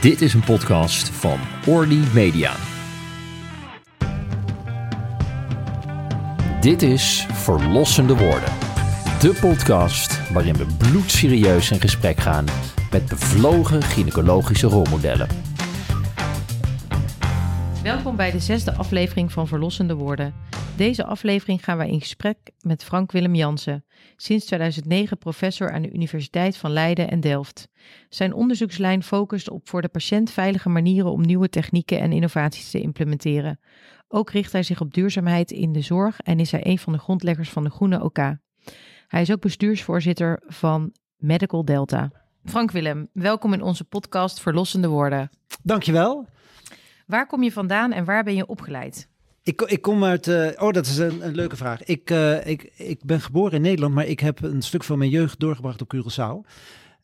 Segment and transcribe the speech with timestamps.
[0.00, 2.52] Dit is een podcast van Orly Media.
[6.60, 8.52] Dit is Verlossende Woorden.
[9.20, 12.44] De podcast waarin we bloedserieus in gesprek gaan
[12.90, 15.28] met bevlogen gynaecologische rolmodellen.
[17.82, 20.34] Welkom bij de zesde aflevering van Verlossende Woorden.
[20.80, 23.84] Deze aflevering gaan wij in gesprek met Frank Willem Jansen,
[24.16, 27.68] sinds 2009 professor aan de Universiteit van Leiden en Delft.
[28.08, 32.80] Zijn onderzoekslijn focust op voor de patiënt veilige manieren om nieuwe technieken en innovaties te
[32.80, 33.60] implementeren.
[34.08, 36.98] Ook richt hij zich op duurzaamheid in de zorg en is hij een van de
[36.98, 38.18] grondleggers van de Groene OK.
[39.08, 42.10] Hij is ook bestuursvoorzitter van Medical Delta.
[42.44, 45.30] Frank Willem, welkom in onze podcast Verlossende Woorden.
[45.62, 46.26] Dankjewel.
[47.06, 49.08] Waar kom je vandaan en waar ben je opgeleid?
[49.50, 50.26] Ik, ik kom uit.
[50.26, 51.84] Uh, oh, dat is een, een leuke vraag.
[51.84, 55.10] Ik, uh, ik, ik ben geboren in Nederland, maar ik heb een stuk van mijn
[55.10, 56.50] jeugd doorgebracht op Curaçao.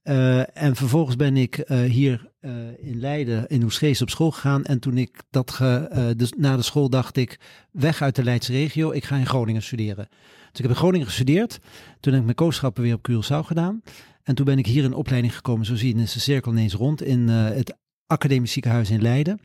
[0.04, 2.30] Uh, en vervolgens ben ik hier
[2.78, 4.64] in Leiden, in Oesgeest, op school gegaan.
[4.64, 7.38] En toen ik dat ge, dus na de school dacht ik,
[7.70, 10.08] weg uit de Leidse regio, ik ga in Groningen studeren.
[10.10, 11.58] Dus ik heb in Groningen gestudeerd.
[12.00, 13.82] Toen heb ik mijn kooschappen weer op Curaçao gedaan.
[14.22, 15.66] En toen ben ik hier in opleiding gekomen.
[15.66, 19.40] Zo zie je, is de cirkel ineens rond in het academisch ziekenhuis in Leiden.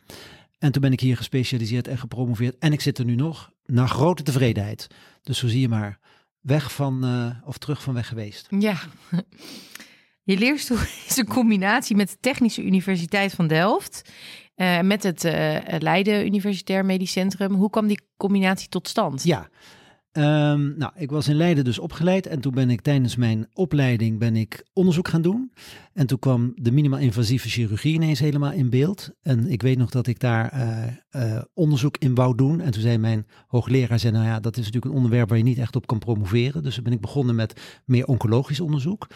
[0.62, 2.58] En toen ben ik hier gespecialiseerd en gepromoveerd.
[2.58, 4.88] En ik zit er nu nog, naar grote tevredenheid.
[5.24, 6.00] Dus zo zie je maar,
[6.42, 8.48] weg van, uh, of terug van weg geweest.
[8.50, 8.80] Ja,
[10.24, 14.12] je leerstoel is een combinatie met de Technische Universiteit van Delft.
[14.56, 17.54] Uh, met het uh, Leiden Universitair Medisch Centrum.
[17.54, 19.24] Hoe kwam die combinatie tot stand?
[19.24, 19.50] Ja,
[20.14, 24.20] Um, nou, ik was in Leiden dus opgeleid en toen ben ik tijdens mijn opleiding
[24.20, 25.52] ben ik onderzoek gaan doen.
[25.94, 29.10] En toen kwam de minimaal invasieve chirurgie ineens helemaal in beeld.
[29.22, 32.62] En ik weet nog dat ik daar uh, uh, onderzoek in wou doen.
[32.62, 35.44] En toen zei mijn hoogleraar, zei, nou ja, dat is natuurlijk een onderwerp waar je
[35.44, 36.64] niet echt op kan promoveren.
[36.64, 39.08] Dus toen ben ik begonnen met meer oncologisch onderzoek.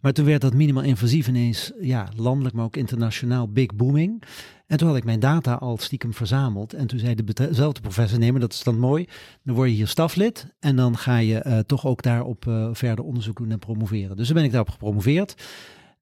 [0.00, 4.22] Maar toen werd dat minimaal invasief ineens, ja, landelijk, maar ook internationaal big booming.
[4.66, 6.72] En toen had ik mijn data al stiekem verzameld.
[6.72, 9.06] En toen zei dezelfde professor, nee, maar dat is dan mooi.
[9.42, 13.04] Dan word je hier staflid en dan ga je uh, toch ook daarop uh, verder
[13.04, 14.16] onderzoek doen en promoveren.
[14.16, 15.34] Dus toen ben ik daarop gepromoveerd.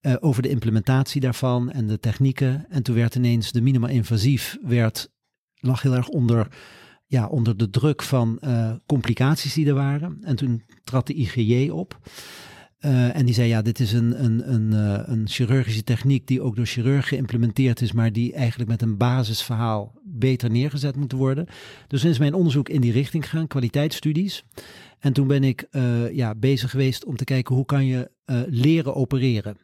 [0.00, 2.66] Uh, over de implementatie daarvan en de technieken.
[2.68, 5.10] En toen werd ineens de minimaal invasief, werd,
[5.54, 6.48] lag heel erg onder,
[7.06, 8.40] ja, onder de druk van
[8.86, 10.18] complicaties die er waren.
[10.22, 11.98] En toen trad de IGJ op.
[12.84, 16.40] Uh, en die zei, ja, dit is een, een, een, uh, een chirurgische techniek die
[16.40, 21.46] ook door chirurgen geïmplementeerd is, maar die eigenlijk met een basisverhaal beter neergezet moet worden.
[21.86, 24.44] Dus is mijn onderzoek in die richting gegaan, kwaliteitsstudies.
[24.98, 28.10] En toen ben ik uh, ja, bezig geweest om te kijken hoe kan je
[28.48, 29.56] leren opereren.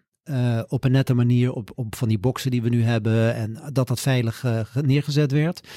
[0.69, 3.89] op een nette manier, op, op van die boxen die we nu hebben en dat
[3.89, 4.45] dat veilig
[4.83, 5.69] neergezet werd.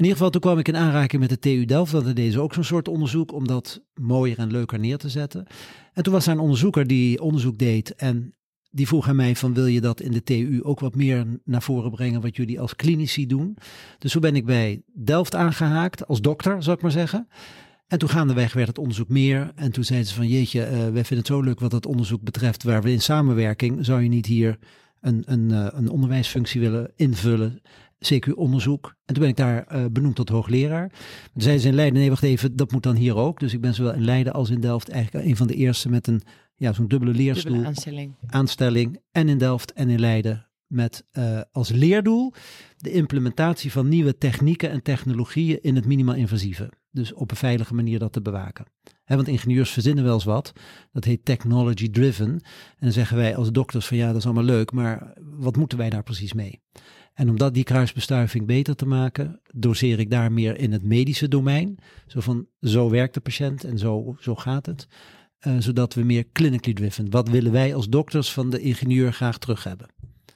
[0.00, 1.92] In ieder geval, toen kwam ik in aanraking met de TU Delft.
[1.92, 5.46] Dat deden ook zo'n soort onderzoek om dat mooier en leuker neer te zetten.
[5.92, 8.34] En toen was er een onderzoeker die onderzoek deed en
[8.70, 11.62] die vroeg aan mij van wil je dat in de TU ook wat meer naar
[11.62, 13.56] voren brengen wat jullie als klinici doen.
[13.98, 17.28] Dus toen ben ik bij Delft aangehaakt als dokter, zou ik maar zeggen.
[17.86, 19.52] En toen gaandeweg werd het onderzoek meer.
[19.54, 22.22] En toen zeiden ze van jeetje, uh, wij vinden het zo leuk wat dat onderzoek
[22.22, 24.58] betreft waar we in samenwerking, zou je niet hier
[25.00, 27.60] een, een, uh, een onderwijsfunctie willen invullen.
[28.04, 28.94] CQ-onderzoek.
[29.04, 30.88] En toen ben ik daar uh, benoemd tot hoogleraar.
[31.32, 33.40] Toen zeiden ze in Leiden, nee wacht even, dat moet dan hier ook.
[33.40, 36.06] Dus ik ben zowel in Leiden als in Delft eigenlijk een van de eerste met
[36.06, 36.22] een,
[36.54, 37.52] ja, zo'n dubbele leerstoel.
[37.52, 38.14] Dubbele aanstelling.
[38.26, 39.00] Aanstelling.
[39.10, 42.32] En in Delft en in Leiden met uh, als leerdoel
[42.76, 46.70] de implementatie van nieuwe technieken en technologieën in het minimaal invasieve.
[46.90, 48.66] Dus op een veilige manier dat te bewaken.
[49.04, 50.52] He, want ingenieurs verzinnen wel eens wat.
[50.92, 52.28] Dat heet technology driven.
[52.28, 52.40] En
[52.78, 55.90] dan zeggen wij als dokters van ja, dat is allemaal leuk, maar wat moeten wij
[55.90, 56.60] daar precies mee?
[57.20, 61.28] En om dat die kruisbestuiving beter te maken, doseer ik daar meer in het medische
[61.28, 61.78] domein.
[62.06, 64.86] Zo van, zo werkt de patiënt en zo, zo gaat het.
[65.46, 67.10] Uh, zodat we meer clinically driven.
[67.10, 69.86] Wat willen wij als dokters van de ingenieur graag terug hebben?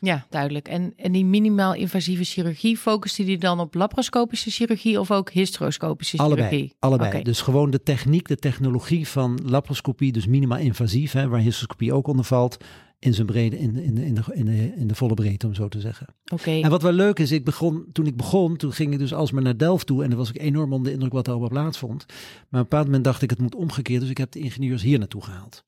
[0.00, 0.68] Ja, duidelijk.
[0.68, 6.16] En, en die minimaal invasieve chirurgie, focuste die dan op laparoscopische chirurgie of ook hysteroscopische
[6.16, 6.76] allebei, chirurgie?
[6.78, 7.08] Allebei.
[7.08, 7.22] Okay.
[7.22, 12.06] Dus gewoon de techniek, de technologie van laparoscopie, dus minimaal invasief, hè, waar hysteroscopie ook
[12.06, 12.56] onder valt,
[13.04, 15.68] in zijn brede, in, in, in, de, in, de, in de volle breedte, om zo
[15.68, 16.06] te zeggen.
[16.24, 16.34] Oké.
[16.34, 16.62] Okay.
[16.62, 19.42] En wat wel leuk is, ik begon, toen ik begon, toen ging ik dus alsmaar
[19.42, 22.04] naar Delft toe en dan was ik enorm onder de indruk wat er allemaal plaatsvond.
[22.06, 24.82] Maar op een bepaald moment dacht ik, het moet omgekeerd, dus ik heb de ingenieurs
[24.82, 25.64] hier naartoe gehaald.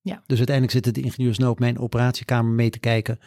[0.00, 0.22] Ja.
[0.26, 3.18] Dus uiteindelijk zitten de ingenieurs nou op mijn operatiekamer mee te kijken.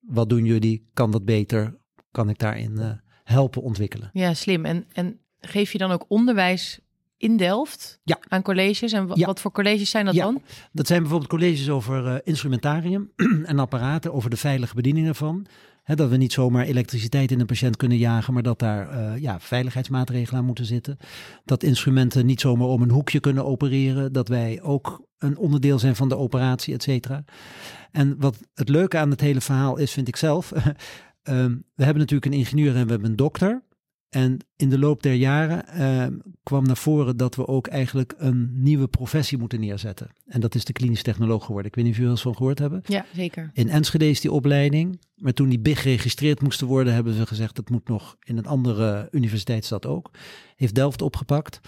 [0.00, 0.88] Wat doen jullie?
[0.92, 1.78] Kan dat beter?
[2.10, 2.90] Kan ik daarin uh,
[3.24, 4.10] helpen ontwikkelen?
[4.12, 4.64] Ja, slim.
[4.64, 6.80] En, en geef je dan ook onderwijs
[7.20, 8.18] in Delft ja.
[8.28, 8.92] aan colleges.
[8.92, 9.26] En ja.
[9.26, 10.24] wat voor colleges zijn dat ja.
[10.24, 10.42] dan?
[10.72, 13.10] Dat zijn bijvoorbeeld colleges over uh, instrumentarium
[13.44, 15.46] en apparaten, over de veilige bediening ervan.
[15.82, 19.20] He, dat we niet zomaar elektriciteit in een patiënt kunnen jagen, maar dat daar uh,
[19.20, 20.96] ja, veiligheidsmaatregelen aan moeten zitten.
[21.44, 24.12] Dat instrumenten niet zomaar om een hoekje kunnen opereren.
[24.12, 27.24] Dat wij ook een onderdeel zijn van de operatie, et cetera.
[27.90, 30.52] En wat het leuke aan het hele verhaal is, vind ik zelf.
[31.22, 33.62] ehm, we hebben natuurlijk een ingenieur en we hebben een dokter.
[34.10, 38.50] En in de loop der jaren ehm, kwam naar voren dat we ook eigenlijk een
[38.52, 40.10] nieuwe professie moeten neerzetten.
[40.26, 41.70] En dat is de klinisch technoloog geworden.
[41.70, 42.82] Ik weet niet of jullie eens van gehoord hebben.
[42.86, 43.50] Ja, zeker.
[43.52, 45.00] In Enschede is die opleiding.
[45.14, 48.46] Maar toen die BIG geregistreerd moesten worden, hebben ze gezegd dat moet nog in een
[48.46, 50.10] andere universiteitsstad ook.
[50.56, 51.60] Heeft Delft opgepakt.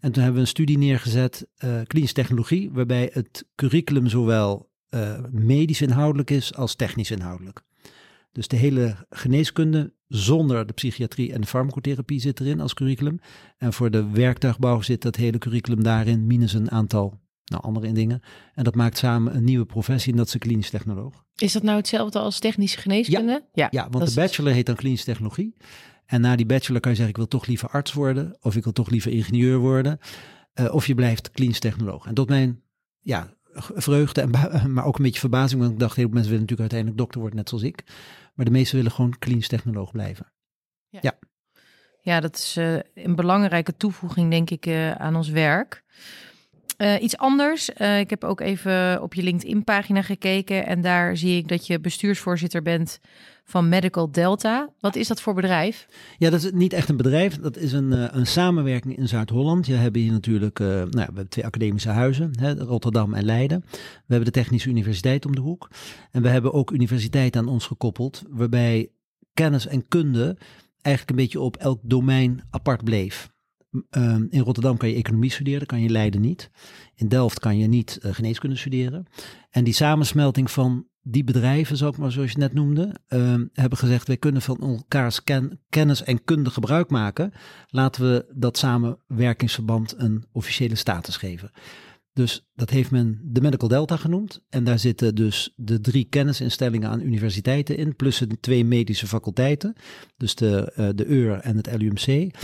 [0.00, 5.18] En toen hebben we een studie neergezet, uh, klinische technologie, waarbij het curriculum zowel uh,
[5.30, 7.62] medisch inhoudelijk is als technisch inhoudelijk.
[8.32, 13.20] Dus de hele geneeskunde zonder de psychiatrie en de farmacotherapie zit erin als curriculum.
[13.58, 18.20] En voor de werktuigbouw zit dat hele curriculum daarin, minus een aantal nou, andere dingen.
[18.54, 21.24] En dat maakt samen een nieuwe professie en dat is een klinisch technoloog.
[21.36, 23.32] Is dat nou hetzelfde als technische geneeskunde?
[23.52, 25.54] Ja, ja, ja want de bachelor heet dan klinische technologie.
[26.06, 28.36] En na die bachelor kan je zeggen, ik wil toch liever arts worden.
[28.40, 29.98] Of ik wil toch liever ingenieur worden.
[30.54, 32.06] Uh, of je blijft klinisch technoloog.
[32.06, 32.60] En tot mijn
[33.00, 34.30] ja, vreugde, en
[34.74, 35.60] maar ook een beetje verbazing.
[35.60, 37.84] Want ik dacht, heel veel mensen willen natuurlijk uiteindelijk dokter worden, net zoals ik.
[38.40, 40.32] Maar de meesten willen gewoon klinisch technoloog blijven.
[40.88, 41.18] Ja, ja.
[42.00, 45.84] ja dat is uh, een belangrijke toevoeging, denk ik, uh, aan ons werk.
[46.82, 47.68] Uh, iets anders.
[48.00, 50.66] ik heb ook even op je LinkedIn-pagina gekeken.
[50.66, 53.00] En daar zie ik dat je bestuursvoorzitter bent
[53.50, 54.70] van Medical Delta.
[54.80, 55.86] Wat is dat voor bedrijf?
[56.18, 57.38] Ja, dat is niet echt een bedrijf.
[57.38, 59.66] Dat is een, uh, een samenwerking in Zuid-Holland.
[59.66, 63.64] Je hebt hier natuurlijk uh, nou, we hebben twee academische huizen, hè, Rotterdam en Leiden.
[63.70, 65.70] We hebben de Technische Universiteit om de hoek.
[66.10, 68.90] En we hebben ook universiteiten aan ons gekoppeld, waarbij
[69.34, 70.36] kennis en kunde
[70.82, 73.30] eigenlijk een beetje op elk domein apart bleef.
[73.90, 76.50] Um, in Rotterdam kan je economie studeren, kan je Leiden niet.
[76.94, 79.06] In Delft kan je niet uh, geneeskunde studeren.
[79.50, 84.06] En die samensmelting van die bedrijven, zo maar zoals je net noemde, uh, hebben gezegd:
[84.06, 87.32] wij kunnen van elkaars ken, kennis en kunde gebruik maken.
[87.66, 91.50] Laten we dat samenwerkingsverband een officiële status geven.
[92.12, 94.44] Dus dat heeft men de Medical Delta genoemd.
[94.48, 99.74] En daar zitten dus de drie kennisinstellingen aan universiteiten in, plus de twee medische faculteiten.
[100.16, 102.34] Dus de, uh, de EUR en het LUMC.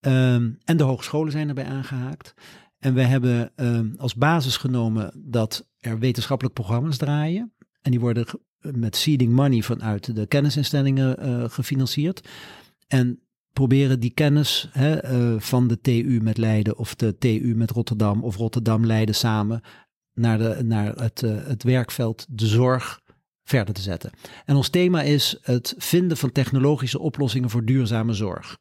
[0.00, 2.34] Ehm, en de hogescholen zijn erbij aangehaakt.
[2.78, 7.52] En we hebben um, als basis genomen dat er wetenschappelijk programma's draaien.
[7.82, 8.26] En die worden
[8.60, 12.28] met seeding money vanuit de kennisinstellingen uh, gefinancierd.
[12.86, 13.20] En
[13.52, 18.24] proberen die kennis hè, uh, van de TU met Leiden of de TU met Rotterdam
[18.24, 19.60] of Rotterdam Leiden samen
[20.14, 23.00] naar, de, naar het, uh, het werkveld, de zorg
[23.42, 24.10] verder te zetten.
[24.44, 28.58] En ons thema is het vinden van technologische oplossingen voor duurzame zorg.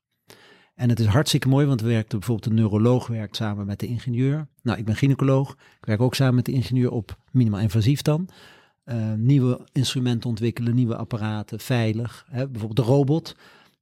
[0.80, 3.88] En het is hartstikke mooi, want we werken bijvoorbeeld een neuroloog werkt samen met de
[3.88, 4.48] ingenieur.
[4.62, 5.52] Nou, ik ben gynaecoloog.
[5.52, 8.30] Ik werk ook samen met de ingenieur op minimaal invasief dan.
[8.86, 12.26] Uh, nieuwe instrumenten ontwikkelen, nieuwe apparaten, veilig.
[12.30, 12.48] Hè?
[12.48, 13.36] Bijvoorbeeld de robot.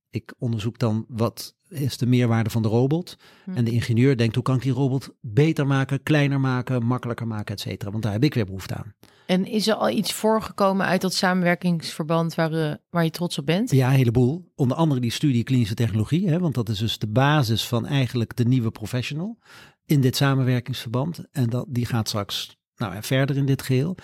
[0.10, 3.18] Ik onderzoek dan wat is de meerwaarde van de robot.
[3.44, 3.56] Hm.
[3.56, 7.56] En de ingenieur denkt hoe kan ik die robot beter maken, kleiner maken, makkelijker maken,
[7.56, 7.92] et cetera.
[7.92, 8.94] Want daar heb ik weer behoefte aan.
[9.26, 13.46] En is er al iets voorgekomen uit dat samenwerkingsverband waar, uh, waar je trots op
[13.46, 13.72] bent?
[13.72, 14.52] Ja, een heleboel.
[14.56, 16.30] Onder andere die studie klinische technologie.
[16.30, 19.38] Hè, want dat is dus de basis van eigenlijk de nieuwe professional
[19.86, 21.24] in dit samenwerkingsverband.
[21.32, 23.98] En dat, die gaat straks nou, verder in dit geheel.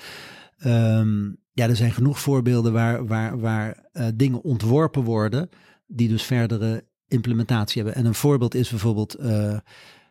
[0.65, 5.49] Um, ja, er zijn genoeg voorbeelden waar, waar, waar uh, dingen ontworpen worden
[5.87, 8.01] die dus verdere implementatie hebben.
[8.01, 9.57] En een voorbeeld is bijvoorbeeld, uh,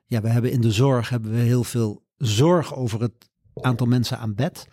[0.06, 4.18] ja, we hebben in de zorg hebben we heel veel zorg over het aantal mensen
[4.18, 4.68] aan bed.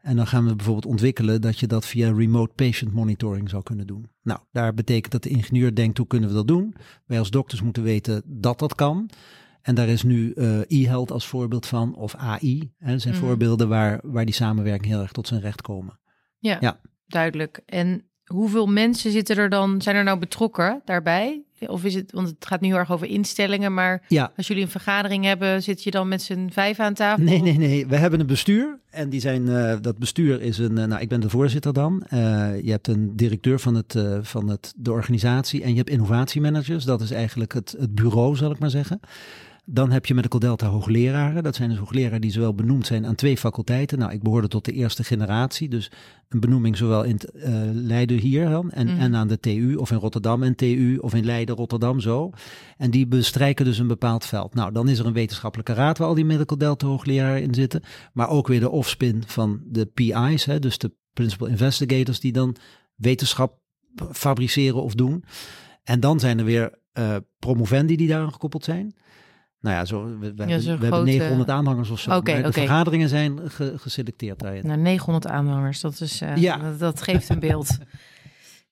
[0.00, 3.86] En dan gaan we bijvoorbeeld ontwikkelen dat je dat via remote patient monitoring zou kunnen
[3.86, 4.10] doen.
[4.22, 6.74] Nou, daar betekent dat de ingenieur denkt, hoe kunnen we dat doen?
[7.06, 9.10] Wij als dokters moeten weten dat dat kan.
[9.62, 12.72] En daar is nu uh, e-health als voorbeeld van, of AI.
[12.78, 13.20] Hè, dat zijn mm.
[13.20, 15.98] voorbeelden waar, waar die samenwerking heel erg tot zijn recht komen.
[16.38, 17.62] Ja, ja, duidelijk.
[17.66, 21.42] En hoeveel mensen zitten er dan, zijn er nou betrokken daarbij?
[21.66, 24.32] Of is het, want het gaat nu heel erg over instellingen, maar ja.
[24.36, 27.24] als jullie een vergadering hebben, zit je dan met z'n vijf aan tafel?
[27.24, 27.86] Nee, nee, nee.
[27.86, 31.08] We hebben een bestuur en die zijn, uh, dat bestuur is een, uh, nou ik
[31.08, 32.02] ben de voorzitter dan.
[32.14, 32.20] Uh,
[32.62, 36.84] je hebt een directeur van, het, van het, de organisatie en je hebt innovatiemanagers.
[36.84, 39.00] Dat is eigenlijk het, het bureau, zal ik maar zeggen.
[39.72, 41.42] Dan heb je Medical Delta hoogleraren.
[41.42, 43.98] Dat zijn dus hoogleraren die zowel benoemd zijn aan twee faculteiten.
[43.98, 45.68] Nou, ik behoorde tot de eerste generatie.
[45.68, 45.90] Dus
[46.28, 48.98] een benoeming zowel in uh, Leiden hier dan, en, mm.
[48.98, 52.30] en aan de TU of in Rotterdam en TU of in Leiden, Rotterdam zo.
[52.76, 54.54] En die bestrijken dus een bepaald veld.
[54.54, 57.82] Nou, dan is er een wetenschappelijke raad waar al die Medical Delta hoogleraren in zitten.
[58.12, 62.56] Maar ook weer de offspin van de PI's, hè, dus de Principal Investigators die dan
[62.94, 63.58] wetenschap
[64.12, 65.24] fabriceren of doen.
[65.82, 68.94] En dan zijn er weer uh, promovendi die daaraan gekoppeld zijn.
[69.60, 72.16] Nou ja, zo, we, we, ja, we hebben 900 aanhangers of zo.
[72.16, 72.52] Okay, de okay.
[72.52, 74.66] vergaderingen zijn ge, geselecteerd daarin.
[74.66, 76.56] Nou, 900 aanhangers, dat, is, uh, ja.
[76.56, 77.78] dat, dat, geeft een beeld.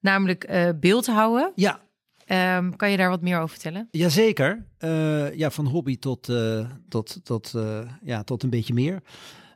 [0.00, 1.52] Namelijk beeldhouden.
[1.54, 1.83] Ja.
[2.28, 3.88] Um, kan je daar wat meer over vertellen?
[3.90, 4.66] Jazeker.
[4.78, 6.32] Uh, ja, van hobby tot,
[6.88, 7.54] tot, tot,
[8.02, 9.02] ja, tot een beetje meer.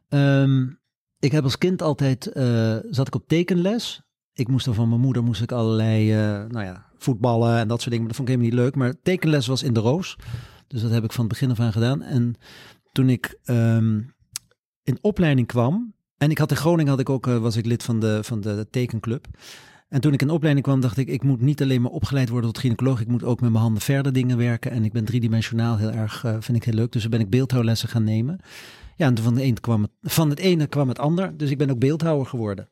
[0.09, 0.79] Um,
[1.19, 2.31] ik heb als kind altijd,
[2.91, 4.03] zat ik op tekenles.
[4.33, 6.13] Ik moest dan van mijn moeder, moest ik allerlei,
[6.49, 8.07] nou ja, voetballen en dat soort dingen.
[8.07, 8.75] Maar dat vond ik helemaal niet leuk.
[8.75, 10.17] Maar tekenles was in de roos.
[10.67, 12.03] Dus dat heb ik van het begin af aan gedaan.
[12.03, 12.35] En
[12.93, 14.15] toen ik um,
[14.83, 18.01] in opleiding kwam, en ik had in Groningen had ik ook, was ik lid van
[18.01, 19.27] de, van de tekenclub.
[19.89, 22.53] En toen ik in opleiding kwam, dacht ik, ik moet niet alleen maar opgeleid worden
[22.53, 24.71] tot gynaecoloog, ik moet ook met mijn handen verder dingen werken.
[24.71, 26.93] En ik ben driedimensionaal heel erg, uh, vind ik heel leuk.
[26.93, 28.41] Dus toen ben ik beeldhouwlessen gaan nemen.
[28.97, 31.37] Ja, en van, kwam het, van het ene kwam het ander.
[31.37, 32.69] Dus ik ben ook beeldhouwer geworden.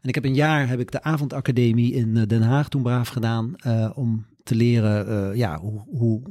[0.00, 3.08] En ik heb een jaar heb ik de avondacademie in eh, Den Haag toen braaf
[3.08, 6.22] gedaan uh, om te leren ja, hoe, hoe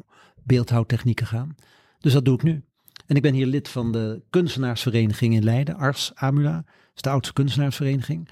[0.43, 1.55] beeldhouwtechnieken gaan.
[1.99, 2.63] Dus dat doe ik nu.
[3.05, 6.53] En ik ben hier lid van de kunstenaarsvereniging in Leiden, Ars Amula.
[6.53, 8.27] Dat is de oudste kunstenaarsvereniging.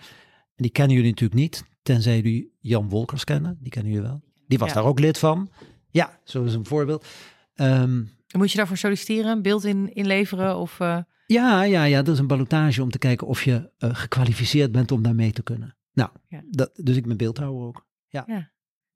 [0.55, 3.57] En die kennen jullie natuurlijk niet, tenzij jullie Jan Wolkers kennen.
[3.61, 4.21] Die kennen jullie wel.
[4.47, 4.73] Die was Ja.
[4.73, 5.49] daar ook lid van.
[5.89, 7.05] Ja, zo is een voorbeeld.
[7.55, 8.03] Ehm,
[8.37, 10.79] Moet je daarvoor solliciteren, een beeld in, inleveren of...
[10.79, 14.71] eh, ja, ja, ja, dat is een ballotage om te kijken of je eh, gekwalificeerd
[14.71, 15.77] bent om daar mee te kunnen.
[15.93, 16.41] Nou, Ja.
[16.49, 17.85] dat, dus ik ben beeldhouwer ook.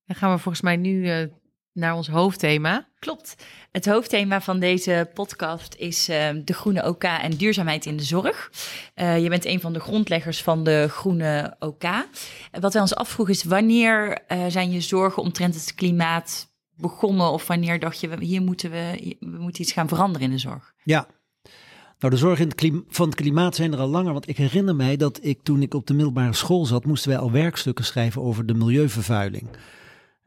[0.06, 1.28] Dan gaan we volgens mij nu eh,
[1.74, 2.88] naar ons hoofdthema.
[3.00, 3.36] Klopt.
[3.72, 8.52] Het hoofdthema van deze podcast is eh, de groene OK en duurzaamheid in de zorg.
[8.94, 11.84] Eh, je bent een van de grondleggers van de groene OK.
[12.60, 17.48] Wat wij ons afvroegen is wanneer eh, zijn je zorgen omtrent het klimaat begonnen of
[17.48, 20.74] wanneer dacht je we- hier moeten we, we moeten iets gaan veranderen in de zorg?
[20.84, 21.08] Ja.
[22.00, 24.14] Nou, de zorgen in het klim- van het klimaat zijn er al langer.
[24.14, 27.20] Want ik herinner mij dat ik toen ik op de middelbare school zat, moesten wij
[27.20, 29.48] al werkstukken schrijven over de milieuvervuiling.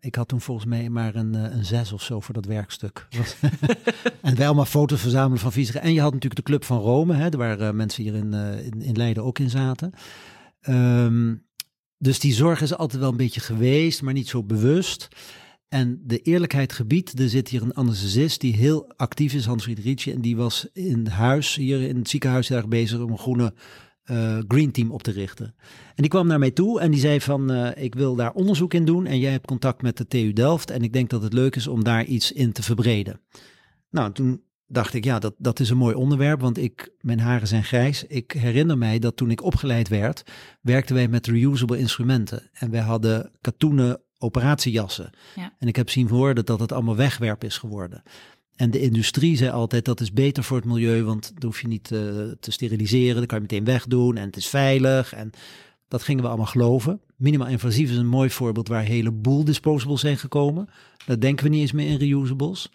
[0.04, 3.06] Ik had toen volgens mij maar een, eh, een zes of zo voor dat werkstuk.
[4.20, 5.78] En wij allemaal foto's verzamelen van viezige.
[5.78, 8.66] En je had natuurlijk de Club van Rome, hè, waar eh, mensen hier in, eh,
[8.66, 9.92] in, in Leiden ook in zaten.
[10.60, 11.34] Ehm,
[11.98, 15.08] dus die zorg is altijd wel een beetje geweest, maar niet zo bewust.
[15.68, 20.12] En de eerlijkheid gebied, er zit hier een anesthesist die heel actief is, Hans Friedrichje.
[20.12, 23.54] En die was in huis, hier in het ziekenhuis, erg bezig om een groene
[24.04, 25.54] eh, green team op te richten.
[25.86, 28.74] En die kwam naar mij toe en die zei van, eh, ik wil daar onderzoek
[28.74, 29.06] in doen.
[29.06, 31.66] En jij hebt contact met de TU Delft en ik denk dat het leuk is
[31.66, 33.20] om daar iets in te verbreden.
[33.90, 37.48] Nou, toen dacht ik, ja, dat, dat is een mooi onderwerp, want ik, mijn haren
[37.48, 38.04] zijn grijs.
[38.04, 40.22] Ik herinner mij dat toen ik opgeleid werd,
[40.60, 42.50] werkten wij met reusable instrumenten.
[42.52, 45.10] En wij hadden katoenen operatiejassen.
[45.34, 45.52] Ja.
[45.58, 48.02] En ik heb zien horen dat het allemaal wegwerp is geworden.
[48.56, 51.68] En de industrie zei altijd dat is beter voor het milieu, want dan hoef je
[51.68, 52.00] niet eh,
[52.40, 55.12] te steriliseren, dan kan je meteen wegdoen en het is veilig.
[55.12, 55.30] En
[55.88, 57.00] dat gingen we allemaal geloven.
[57.16, 60.68] Minimaal invasief is een mooi voorbeeld waar een heleboel disposables zijn gekomen.
[61.06, 62.70] Dat denken we niet eens meer in reusables.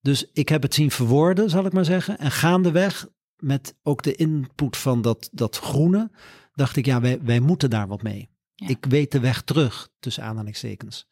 [0.00, 2.18] Dus ik heb het zien verwoorden, zal ik maar zeggen.
[2.18, 6.10] En gaandeweg, met ook de input van dat, dat groene,
[6.54, 8.28] dacht ik, ja, wij, wij moeten daar wat mee.
[8.54, 8.68] Ja.
[8.68, 11.06] Ik weet de weg terug, tussen aanhalingstekens.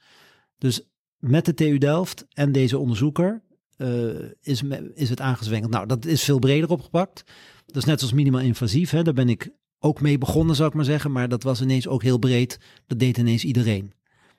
[0.58, 0.82] Dus
[1.16, 3.42] met de TU Delft en deze onderzoeker
[3.78, 5.72] eh, is, me- is het aangezwengeld.
[5.72, 7.24] Nou, dat is veel breder opgepakt.
[7.66, 8.90] Dat is net als minimaal invasief.
[8.90, 9.02] Hè.
[9.02, 11.12] Daar ben ik ook mee begonnen, zou ik maar zeggen.
[11.12, 12.58] Maar dat was ineens ook heel breed.
[12.86, 13.92] Dat deed ineens iedereen.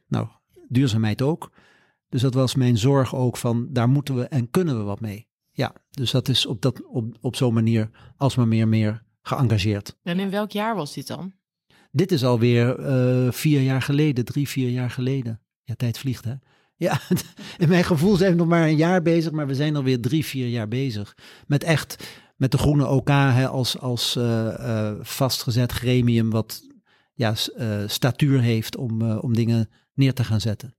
[0.08, 0.27] Nou,
[0.67, 1.51] duurzaamheid ook.
[2.10, 5.27] Dus dat was mijn zorg ook van, daar moeten we en kunnen we wat mee.
[5.51, 9.98] Ja, dus dat is op, dat, op, op zo'n manier alsmaar meer meer geëngageerd.
[10.03, 11.34] En in welk jaar was dit dan?
[11.91, 15.41] Dit is alweer eh vier jaar geleden, drie, vier jaar geleden.
[15.63, 16.34] Ja, tijd vliegt hè.
[16.79, 17.00] Ja,
[17.57, 20.25] in mijn gevoel zijn we nog maar een jaar bezig, maar we zijn alweer drie,
[20.25, 21.15] vier jaar bezig.
[21.48, 26.62] Met echt, met de groene OK hè, als, als eh, eh, vastgezet gremium wat
[27.13, 30.75] ja, eh, statuur heeft om, om dingen neer te gaan zetten.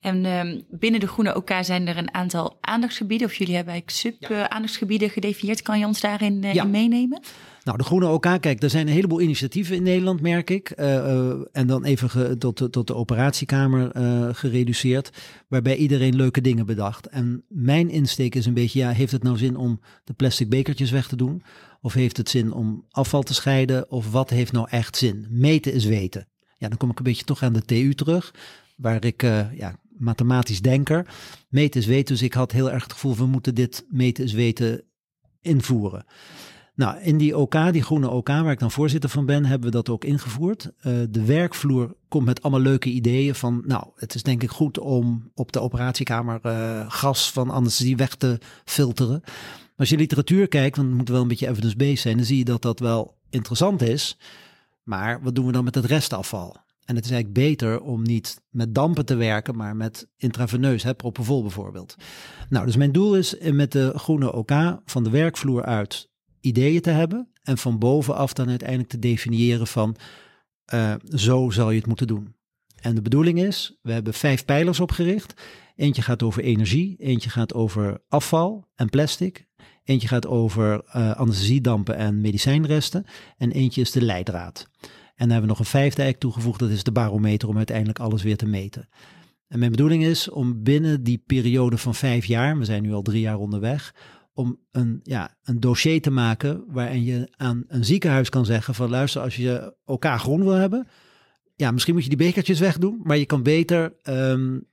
[0.00, 4.02] En ehm, binnen de groene OK zijn er een aantal aandachtsgebieden of jullie hebben eigenlijk
[4.20, 5.62] sub-aandachtsgebieden gedefinieerd.
[5.62, 6.62] Kan je ons daarin Ja.
[6.62, 7.20] in meenemen?
[7.66, 10.70] Nou, de Groene OK, kijk, er zijn een heleboel initiatieven in Nederland, merk ik.
[10.70, 15.10] Eh, eh, en dan even tot, de- tot de operatiekamer eh, gereduceerd,
[15.48, 17.06] waarbij iedereen leuke dingen bedacht.
[17.06, 20.90] En mijn insteek is een beetje, ja, heeft het nou zin om de plastic bekertjes
[20.90, 21.42] weg te doen?
[21.80, 23.90] Of heeft het zin om afval te scheiden?
[23.90, 25.26] Of wat heeft nou echt zin?
[25.30, 26.28] Meten is weten.
[26.58, 28.34] Ja, dan kom ik een beetje toch aan de TU terug,
[28.76, 29.22] waar ik,
[29.56, 31.06] ja, mathematisch denker.
[31.48, 34.32] Meten is weten, dus ik had heel erg het gevoel, we moeten dit meten is
[34.32, 34.82] weten
[35.40, 36.04] invoeren.
[36.76, 39.76] Nou, in die OK, die groene OK, waar ik dan voorzitter van ben, hebben we
[39.76, 40.70] dat ook ingevoerd.
[40.78, 44.78] Eh, de werkvloer komt met allemaal leuke ideeën van, nou, het is denk ik goed
[44.78, 49.22] om op de operatiekamer eh, gas van anesthesie weg te filteren.
[49.76, 52.44] Als je literatuur kijkt, want het moet wel een beetje evidence-based zijn, dan zie je
[52.44, 54.18] dat dat wel interessant is.
[54.82, 56.56] Maar wat doen we dan met het restafval?
[56.84, 60.94] En het is eigenlijk beter om niet met dampen te werken, maar met intraveneus, hè,
[60.94, 61.96] propofol bijvoorbeeld.
[62.48, 66.08] Nou, dus mijn doel is eh, met de groene OK van de werkvloer uit
[66.46, 69.96] ideeën te hebben en van bovenaf dan uiteindelijk te definiëren van
[70.74, 72.34] uh, zo zal je het moeten doen.
[72.80, 75.42] En de bedoeling is, we hebben vijf pijlers opgericht.
[75.76, 79.46] Eentje gaat over energie, eentje gaat over afval en plastic,
[79.84, 83.04] eentje gaat over uh, anesthesiedampen en medicijnresten
[83.36, 84.68] en eentje is de leidraad.
[84.80, 87.98] En dan hebben we nog een vijfde eigenlijk toegevoegd, dat is de barometer om uiteindelijk
[87.98, 88.88] alles weer te meten.
[89.48, 93.02] En mijn bedoeling is om binnen die periode van vijf jaar, we zijn nu al
[93.02, 93.94] drie jaar onderweg,
[94.36, 98.90] om een, ja, een dossier te maken waarin je aan een ziekenhuis kan zeggen van
[98.90, 100.88] luister, als je elkaar groen wil hebben,
[101.54, 104.66] ja, misschien moet je die bekertjes wegdoen, maar je kan beter um,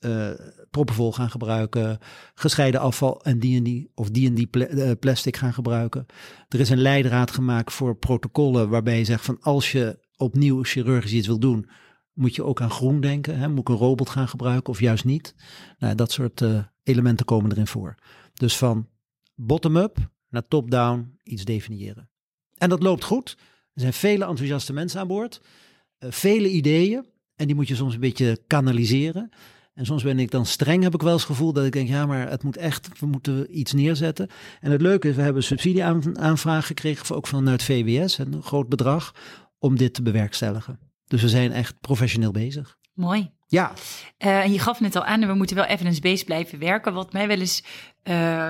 [0.00, 0.30] uh,
[0.70, 1.98] proppenvol gaan gebruiken,
[2.34, 4.64] gescheiden afval en die en die, of die en die pl
[5.00, 6.06] plastic gaan gebruiken.
[6.48, 11.12] Er is een leidraad gemaakt voor protocollen waarbij je zegt van als je opnieuw chirurgisch
[11.12, 11.68] iets wil doen,
[12.12, 13.38] moet je ook aan groen denken.
[13.38, 13.48] Hè?
[13.48, 15.34] Moet ik een robot gaan gebruiken of juist niet?
[15.78, 17.94] Nou, dat soort uh, elementen komen erin voor.
[18.34, 18.88] Dus van
[19.38, 22.10] bottom-up naar top-down iets definiëren.
[22.54, 23.36] En dat loopt goed.
[23.74, 25.40] Er zijn vele enthousiaste mensen aan boord,
[25.98, 27.06] uh, vele ideeën.
[27.36, 29.30] En die moet je soms een beetje kanaliseren.
[29.74, 31.88] En soms ben ik dan streng, heb ik wel eens het gevoel dat ik denk,
[31.88, 34.28] ja, maar het moet echt, we moeten iets neerzetten.
[34.60, 39.14] En het leuke is, we hebben subsidieaanvraag gekregen, ook vanuit VWS, een groot bedrag,
[39.58, 40.78] om dit te bewerkstelligen.
[41.06, 42.76] Dus we zijn echt professioneel bezig.
[42.94, 43.30] Mooi.
[43.46, 43.72] Ja.
[44.18, 46.92] Uh, en je gaf net al aan, we moeten wel evidence-based blijven werken.
[46.92, 47.64] Wat mij wel eens
[48.04, 48.48] uh,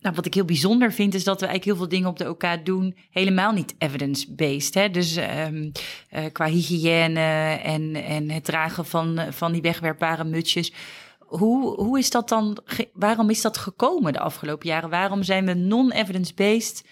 [0.00, 2.28] nou, wat ik heel bijzonder vind, is dat we eigenlijk heel veel dingen op de
[2.28, 4.94] OK doen, helemaal niet evidence-based.
[4.94, 5.72] Dus um,
[6.12, 7.20] uh, qua hygiëne
[7.62, 10.72] en, en het dragen van, van die wegwerpbare mutsjes.
[11.18, 12.58] Hoe, hoe is dat dan,
[12.92, 14.90] waarom is dat gekomen de afgelopen jaren?
[14.90, 16.84] Waarom zijn we non-evidence-based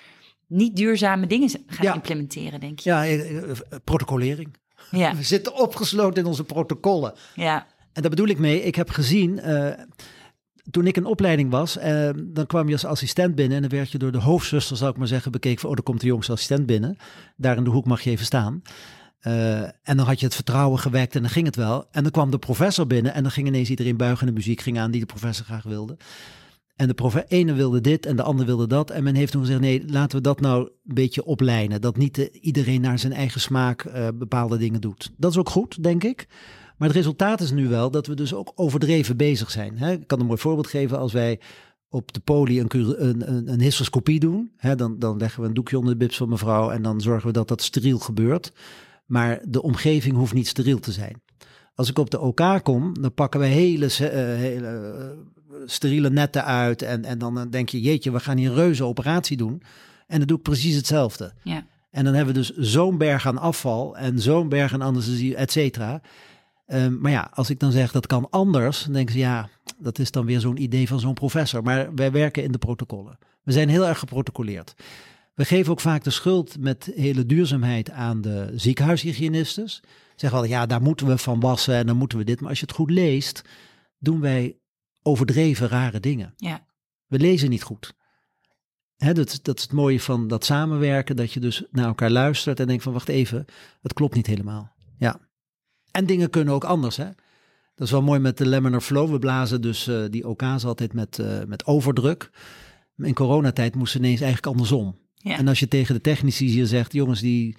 [0.47, 1.95] niet duurzame dingen gaan ja.
[1.95, 2.91] implementeren, denk je?
[2.91, 4.57] Ja, eh, eh, protocolering.
[4.91, 5.15] Ja.
[5.17, 7.15] We zitten opgesloten in onze protocollen.
[7.35, 7.67] Ja.
[7.93, 9.73] En daar bedoel ik mee, ik heb gezien, uh,
[10.71, 13.91] toen ik in opleiding was, uh, dan kwam je als assistent binnen en dan werd
[13.91, 16.33] je door de hoofdzuster, zou ik maar zeggen, bekeken van, oh, er komt de jongste
[16.33, 16.97] assistent binnen.
[17.37, 18.63] Daar in de hoek mag je even staan.
[19.23, 21.87] Uh, en dan had je het vertrouwen gewekt en dan ging het wel.
[21.91, 24.61] En dan kwam de professor binnen en dan ging ineens iedereen buigen en de muziek
[24.61, 25.97] ging aan die de professor graag wilde.
[26.77, 28.91] En de ene wilde dit en de ander wilde dat.
[28.91, 31.81] En men heeft toen gezegd, nee, laten we dat nou een beetje oplijnen.
[31.81, 35.11] Dat niet iedereen naar zijn eigen smaak uh, bepaalde dingen doet.
[35.17, 36.27] Dat is ook goed, denk ik.
[36.77, 39.79] Maar het resultaat is nu wel dat we dus ook overdreven bezig zijn.
[39.79, 39.93] Hè?
[39.93, 41.41] Ik kan een mooi voorbeeld geven als wij
[41.89, 44.53] op de poli een, een, een, een hysteroscopie doen.
[44.57, 44.75] Hè?
[44.75, 47.33] Dan, dan leggen we een doekje onder de bips van mevrouw en dan zorgen we
[47.33, 48.53] dat dat steriel gebeurt.
[49.07, 51.23] Maar de omgeving hoeft niet steriel te zijn.
[51.75, 54.09] Als ik op de OK kom, dan pakken we hele, uh,
[54.39, 55.15] hele
[55.51, 56.83] uh, steriele netten uit.
[56.83, 59.63] En, en dan denk je, jeetje, we gaan hier een reuze operatie doen.
[60.07, 61.33] En dan doe ik precies hetzelfde.
[61.43, 61.67] Ja.
[61.91, 65.53] En dan hebben we dus zo'n berg aan afval en zo'n berg aan anesthesie, et
[65.53, 66.01] cetera.
[66.67, 69.49] Um, maar ja, als ik dan zeg dat kan anders, dan denken ze ja,
[69.79, 71.63] dat is dan weer zo'n idee van zo'n professor.
[71.63, 73.19] Maar wij werken in de protocollen.
[73.43, 74.75] We zijn heel erg geprotocoleerd.
[75.35, 79.69] We geven ook vaak de schuld met hele duurzaamheid aan de ziekenhuishygiënisten.
[80.17, 82.41] Zeggen wel, ja, daar moeten we van wassen en dan moeten we dit.
[82.41, 83.43] Maar als je het goed leest,
[83.99, 84.59] doen wij
[85.03, 86.35] overdreven rare dingen.
[86.37, 86.67] Ja.
[87.07, 87.95] We lezen niet goed.
[88.97, 92.67] Dat, dat is het mooie van dat samenwerken, dat je dus naar elkaar luistert en
[92.67, 93.45] denkt van wacht even,
[93.83, 94.76] het klopt niet helemaal.
[95.97, 96.97] En dingen kunnen ook anders.
[96.97, 97.05] Hè?
[97.75, 99.11] Dat is wel mooi met de laminar flow.
[99.11, 102.31] We blazen dus uh, die OK's altijd met, uh, met overdruk.
[102.97, 104.99] In coronatijd moesten ineens eigenlijk andersom.
[105.15, 105.37] Ja.
[105.39, 107.57] En als je tegen de technici hier zegt, jongens, die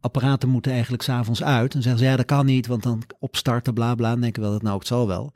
[0.00, 1.72] apparaten moeten eigenlijk s'avonds uit.
[1.72, 4.10] Dan zeggen ze, ja, dat kan niet, want dan opstarten, bla bla.
[4.10, 5.32] Dan denken we wel, dat nou, het zal wel.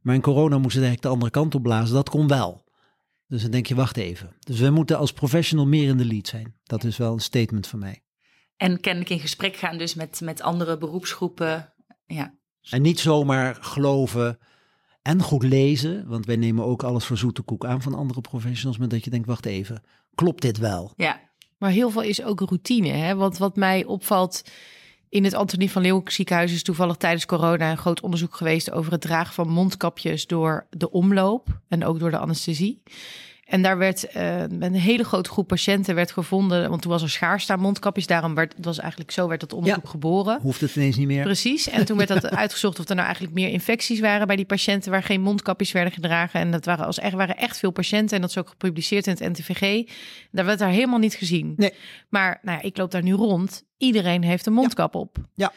[0.00, 1.94] Maar in corona moesten ze eigenlijk de andere kant op blazen.
[1.94, 2.64] Dat kon wel.
[3.26, 4.36] Dus dan denk je, wacht even.
[4.40, 6.54] Dus we moeten als professional meer in de lead zijn.
[6.62, 8.02] Dat is wel een statement van mij.
[8.56, 11.72] En kennelijk in gesprek gaan dus met, met andere beroepsgroepen.
[12.08, 12.34] Ja.
[12.70, 14.38] En niet zomaar geloven
[15.02, 16.08] en goed lezen.
[16.08, 18.78] Want wij nemen ook alles voor zoete koek aan van andere professionals.
[18.78, 19.82] Maar dat je denkt, wacht even,
[20.14, 20.92] klopt dit wel?
[20.96, 21.20] Ja.
[21.58, 22.88] Maar heel veel is ook routine.
[22.88, 23.14] Hè?
[23.14, 24.42] Want wat mij opvalt
[25.08, 26.52] in het Antonie van Leeuwenhoek ziekenhuis...
[26.52, 28.70] is toevallig tijdens corona een groot onderzoek geweest...
[28.70, 32.82] over het dragen van mondkapjes door de omloop en ook door de anesthesie.
[33.48, 37.10] En daar werd uh, een hele grote groep patiënten werd gevonden, want toen was er
[37.10, 38.06] schaarste aan mondkapjes.
[38.06, 40.38] Daarom werd het was eigenlijk zo werd dat onderzoek ja, geboren.
[40.40, 41.22] Hoeft het ineens niet meer.
[41.22, 41.68] Precies.
[41.68, 44.90] En toen werd dat uitgezocht of er nou eigenlijk meer infecties waren bij die patiënten
[44.90, 46.40] waar geen mondkapjes werden gedragen.
[46.40, 49.16] En dat waren als echt waren echt veel patiënten en dat is ook gepubliceerd in
[49.18, 49.90] het NTVG.
[50.30, 51.52] Daar werd daar helemaal niet gezien.
[51.56, 51.72] Nee.
[52.08, 53.66] Maar nou ja, ik loop daar nu rond.
[53.78, 55.00] Iedereen heeft een mondkap ja.
[55.00, 55.16] op.
[55.34, 55.52] Ja.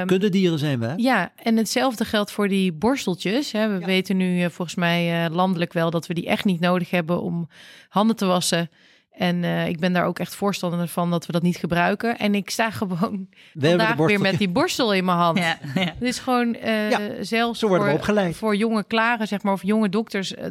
[0.00, 0.86] Um, Kuddedieren zijn we.
[0.86, 0.94] Hè?
[0.96, 3.52] Ja, en hetzelfde geldt voor die borsteltjes.
[3.52, 3.68] Hè.
[3.74, 3.86] We Ja.
[3.86, 7.22] weten nu uh, volgens mij uh, landelijk wel dat we die echt niet nodig hebben
[7.22, 7.48] om
[7.88, 8.70] handen te wassen.
[9.12, 12.18] En eh, ik ben daar ook echt voorstander van dat we dat niet gebruiken.
[12.18, 15.38] En ik sta gewoon We vandaag weer met die borstel in mijn hand.
[15.38, 15.80] Ja, ja.
[15.80, 18.36] Het is gewoon eh, Ja, zelfs zo worden we voor, opgeleid.
[18.36, 20.34] voor jonge klaren, zeg maar, of jonge dokters.
[20.34, 20.50] eh,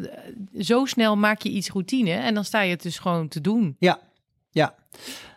[0.60, 3.76] zo snel maak je iets routine en dan sta je het dus gewoon te doen.
[3.80, 4.00] Ja,
[4.52, 4.76] ja.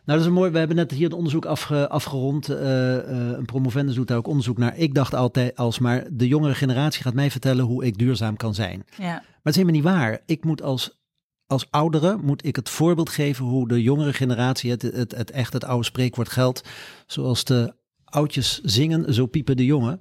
[0.05, 0.51] Nou, dat is een mooi.
[0.51, 2.49] We hebben net hier het onderzoek afge- afgerond.
[2.49, 4.77] Eh, eh, een promovendus doet daar ook onderzoek naar.
[4.77, 8.55] Ik dacht altijd als maar de jongere generatie gaat mij vertellen hoe ik duurzaam kan
[8.55, 8.85] zijn.
[8.99, 9.05] ja.
[9.05, 10.23] Maar het is helemaal niet waar.
[10.27, 11.01] Ik moet als,
[11.47, 15.53] als oudere moet ik het voorbeeld geven hoe de jongere generatie het, het, het echt
[15.53, 16.69] het oude spreekwoord geldt.
[17.07, 20.01] Zoals de oudjes zingen, zo piepen de jongen.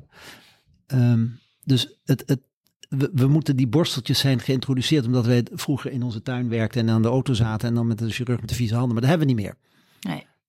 [0.87, 1.25] Ehm,
[1.63, 2.39] dus het, het,
[2.89, 6.89] we, we moeten die borsteltjes zijn geïntroduceerd omdat wij vroeger in onze tuin werkten en
[6.93, 8.91] aan de auto zaten en dan met de chirurg met de vieze handen.
[8.93, 9.55] Maar dat hebben we niet meer.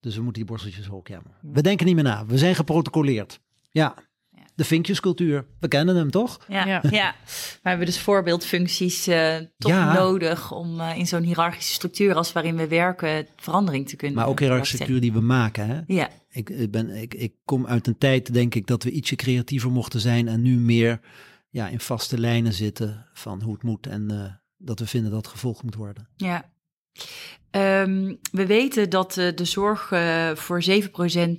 [0.05, 1.33] Dus we moeten die borsteltjes ook hebben.
[1.43, 2.27] We denken niet meer na.
[2.27, 3.41] We zijn geprotocoleerd.
[3.71, 3.95] Ja.
[4.31, 4.43] Ja.
[4.55, 5.47] De vinkjescultuur.
[5.61, 6.45] We kennen hem toch?
[6.49, 6.83] Ja, Ja.
[6.91, 7.05] ja.
[7.05, 9.93] Maar we hebben dus voorbeeldfuncties eh, toch Ja.
[9.95, 14.27] nodig om eh, in zo'n hiërarchische structuur als waarin we werken verandering te kunnen Maar
[14.29, 15.67] ook hiërarchische structuur die we maken.
[15.69, 15.81] Hè?
[15.87, 19.17] Ja, Ik, ik ben, ik, ik kom uit een tijd, denk ik, dat we ietsje
[19.17, 21.01] creatiever mochten zijn en nu meer
[21.51, 25.27] ja, in vaste lijnen zitten van hoe het moet en eh, dat we vinden dat
[25.27, 26.09] gevolgd moet worden.
[26.17, 26.53] ja.
[27.51, 30.67] Ehm, we weten dat eh, de zorg eh, voor 7%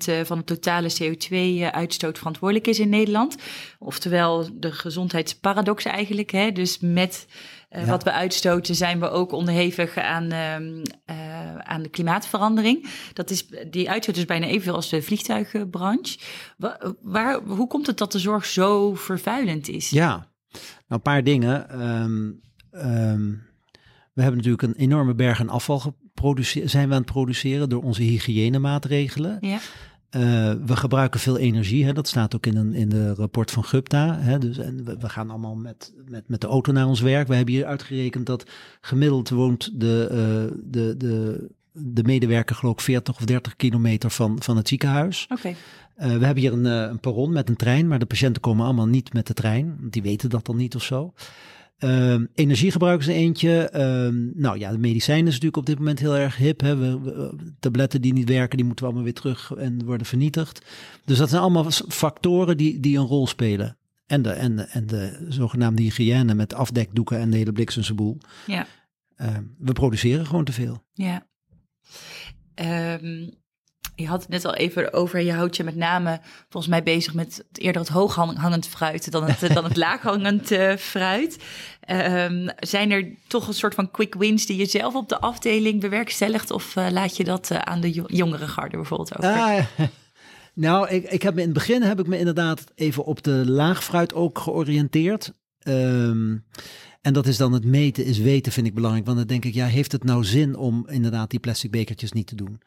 [0.08, 3.36] eh, van de totale CO2-uitstoot verantwoordelijk is in Nederland.
[3.80, 6.32] Oftewel de gezondheidsparadox eigenlijk.
[6.32, 6.52] Hè?
[6.52, 7.26] Dus met
[7.70, 7.86] Ja.
[7.86, 12.88] wat we uitstoten zijn we ook onderhevig aan, ehm, eh, aan de klimaatverandering.
[13.14, 16.18] Dat is, die uitstoot is bijna evenveel als de vliegtuigenbranche.
[16.58, 19.90] Wa- waar, hoe komt het dat de zorg zo vervuilend is?
[19.90, 20.08] Ja,
[20.52, 21.70] nou een paar dingen.
[22.72, 23.34] Ehm,
[24.16, 27.84] we hebben natuurlijk een enorme berg aan afval geproduceerd, zijn we aan het produceren door
[27.84, 29.38] onze hygiënemaatregelen.
[29.42, 29.60] Ja.
[30.10, 30.22] Eh,
[30.66, 31.94] we gebruiken veel energie, hè?
[31.94, 34.18] dat staat ook in een in de rapport van Gupta.
[34.20, 34.38] Hè?
[34.38, 37.28] Dus, en we, we gaan allemaal met, met, met de auto naar ons werk.
[37.28, 38.50] We hebben hier uitgerekend dat
[38.82, 44.42] gemiddeld woont de, eh, de, de, de medewerker geloof ik 40 of 30 kilometer van,
[44.42, 45.28] van het ziekenhuis.
[45.30, 45.56] Oké.
[45.96, 48.88] Eh, we hebben hier een, een perron met een trein, maar de patiënten komen allemaal
[48.88, 49.78] niet met de trein.
[49.82, 51.14] Die weten dat dan niet of zo.
[51.78, 53.70] Ehm, energiegebruik is er eentje.
[53.70, 56.60] Ehm, nou ja, de medicijnen is natuurlijk op dit moment heel erg hip.
[56.62, 56.76] Hè.
[56.78, 60.66] We, we- tabletten die niet werken, die moeten we allemaal weer terug en worden vernietigd.
[61.06, 63.78] Dus dat zijn allemaal factoren die, die een rol spelen.
[64.06, 68.18] En de, en, de, en de zogenaamde hygiëne met afdekdoeken en de hele bliksemse boel.
[68.48, 68.68] Ja.
[69.16, 70.84] Ehm, we produceren gewoon te veel.
[70.94, 71.28] Ja.
[73.96, 77.14] Je had het net al even over, je houdt je met name volgens mij bezig
[77.14, 81.38] met eerder het hooghangend fruit dan het, dan het laaghangend eh, fruit.
[81.80, 85.82] Ehm, zijn er toch een soort van quick wins die je zelf op de afdeling
[85.82, 86.52] bewerkstelligt?
[86.52, 89.30] Of eh, laat je dat eh, aan de jo- jongere garde bijvoorbeeld over?
[89.30, 89.66] Ah,
[90.54, 93.44] nou, ik, ik heb me in het begin heb ik me inderdaad even op de
[93.46, 95.32] laagfruit ook georiënteerd.
[95.60, 96.36] Ehm,
[97.06, 99.06] en dat is dan het meten is weten, vind ik belangrijk.
[99.06, 102.28] Want dan denk ik, ja, heeft het nou zin om inderdaad die plastic bekertjes niet
[102.28, 102.62] te doen?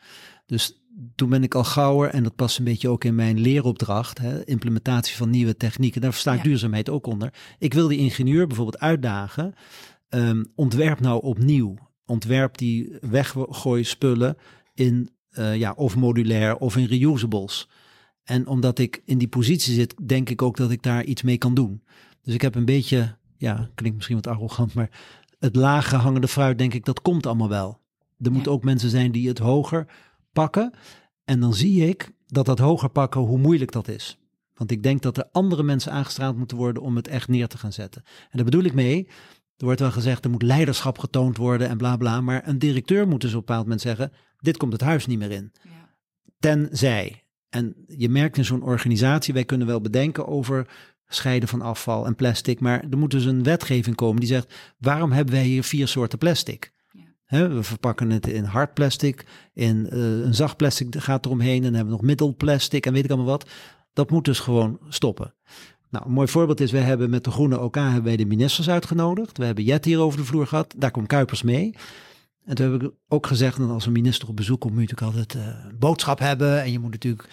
[0.46, 0.82] Dus
[1.14, 4.46] toen ben ik al gauwer, en dat past een beetje ook in mijn leeropdracht, hè,
[4.46, 6.42] implementatie van nieuwe technieken, daar staat Ja.
[6.42, 7.32] duurzaamheid ook onder.
[7.58, 9.54] Ik wil die ingenieur bijvoorbeeld uitdagen,
[10.08, 11.74] ehm, ontwerp nou opnieuw.
[12.06, 14.36] Ontwerp die weggooi spullen
[14.74, 17.68] in eh, ja, of modulair of in reusables.
[18.24, 21.38] En omdat ik in die positie zit, denk ik ook dat ik daar iets mee
[21.38, 21.82] kan doen.
[22.22, 24.90] Dus ik heb een beetje, ja, klinkt misschien wat arrogant, maar
[25.38, 27.80] het lage hangende fruit, denk ik, dat komt allemaal wel.
[28.18, 29.86] Er moeten ook mensen zijn die het hoger
[30.32, 30.72] pakken.
[31.24, 34.18] En dan zie ik dat dat hoger pakken, hoe moeilijk dat is.
[34.54, 37.58] Want ik denk dat er andere mensen aangestraald moeten worden om het echt neer te
[37.58, 38.02] gaan zetten.
[38.04, 39.06] En daar bedoel ik mee.
[39.56, 42.20] Er wordt wel gezegd, er moet leiderschap getoond worden en bla bla.
[42.20, 45.18] Maar een directeur moet dus op een bepaald moment zeggen, dit komt het huis niet
[45.18, 45.52] meer in.
[45.62, 45.94] Ja.
[46.38, 47.24] Tenzij.
[47.48, 50.68] En je merkt in zo'n organisatie, wij kunnen wel bedenken over
[51.08, 52.60] scheiden van afval en plastic.
[52.60, 56.18] Maar er moet dus een wetgeving komen die zegt, waarom hebben wij hier vier soorten
[56.18, 56.72] plastic?
[57.26, 57.48] Ja.
[57.48, 61.56] We verpakken het in hard plastic, in eh, een zacht plastic gaat eromheen.
[61.56, 63.50] En dan hebben we nog middelplastic en weet ik allemaal wat.
[63.92, 65.34] Dat moet dus gewoon stoppen.
[65.90, 68.70] Nou, een mooi voorbeeld is, we hebben met de Groene OK hebben wij de ministers
[68.70, 69.38] uitgenodigd.
[69.38, 71.74] We hebben Jet hier over de vloer gehad, daar komt Kuipers mee.
[72.44, 74.94] En toen heb ik ook gezegd, dat als een minister op bezoek komt, moet je
[74.94, 76.62] natuurlijk altijd eh, een boodschap hebben.
[76.62, 77.28] En je moet natuurlijk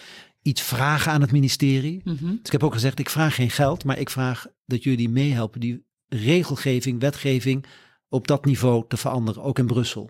[0.46, 2.02] iets vragen aan het ministerie.
[2.04, 2.26] Mhm.
[2.26, 5.60] Dus ik heb ook gezegd, ik vraag geen geld, maar ik vraag dat jullie meehelpen
[5.60, 7.66] die regelgeving, wetgeving
[8.10, 10.10] op dat niveau te veranderen, ook in Brussel.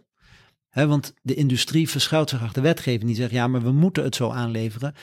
[0.69, 4.15] Hè, want de industrie verschuilt zich achter wetgeving die zegt, ja, maar we moeten het
[4.15, 4.93] zo aanleveren.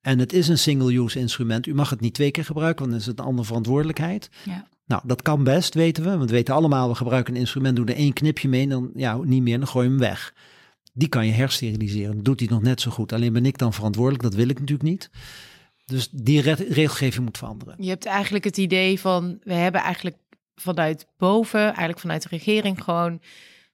[0.00, 1.66] En het is een single-use instrument.
[1.66, 4.30] U mag het niet twee keer gebruiken, want dan is het een andere verantwoordelijkheid.
[4.44, 4.66] Ja.
[4.86, 6.16] Nou, dat kan best, weten we.
[6.16, 8.90] Want we weten allemaal, we gebruiken een instrument, doen er één knipje mee, en dan
[8.94, 10.34] ja, niet meer, dan gooi je hem weg.
[10.92, 12.14] Die kan je hersteriliseren.
[12.14, 13.12] Dat doet hij nog net zo goed.
[13.12, 15.10] Alleen ben ik dan verantwoordelijk, dat wil ik natuurlijk niet.
[15.84, 17.74] Dus die re- regelgeving moet veranderen.
[17.78, 20.16] Je hebt eigenlijk het idee van, we hebben eigenlijk
[20.54, 23.20] vanuit boven, eigenlijk vanuit de regering gewoon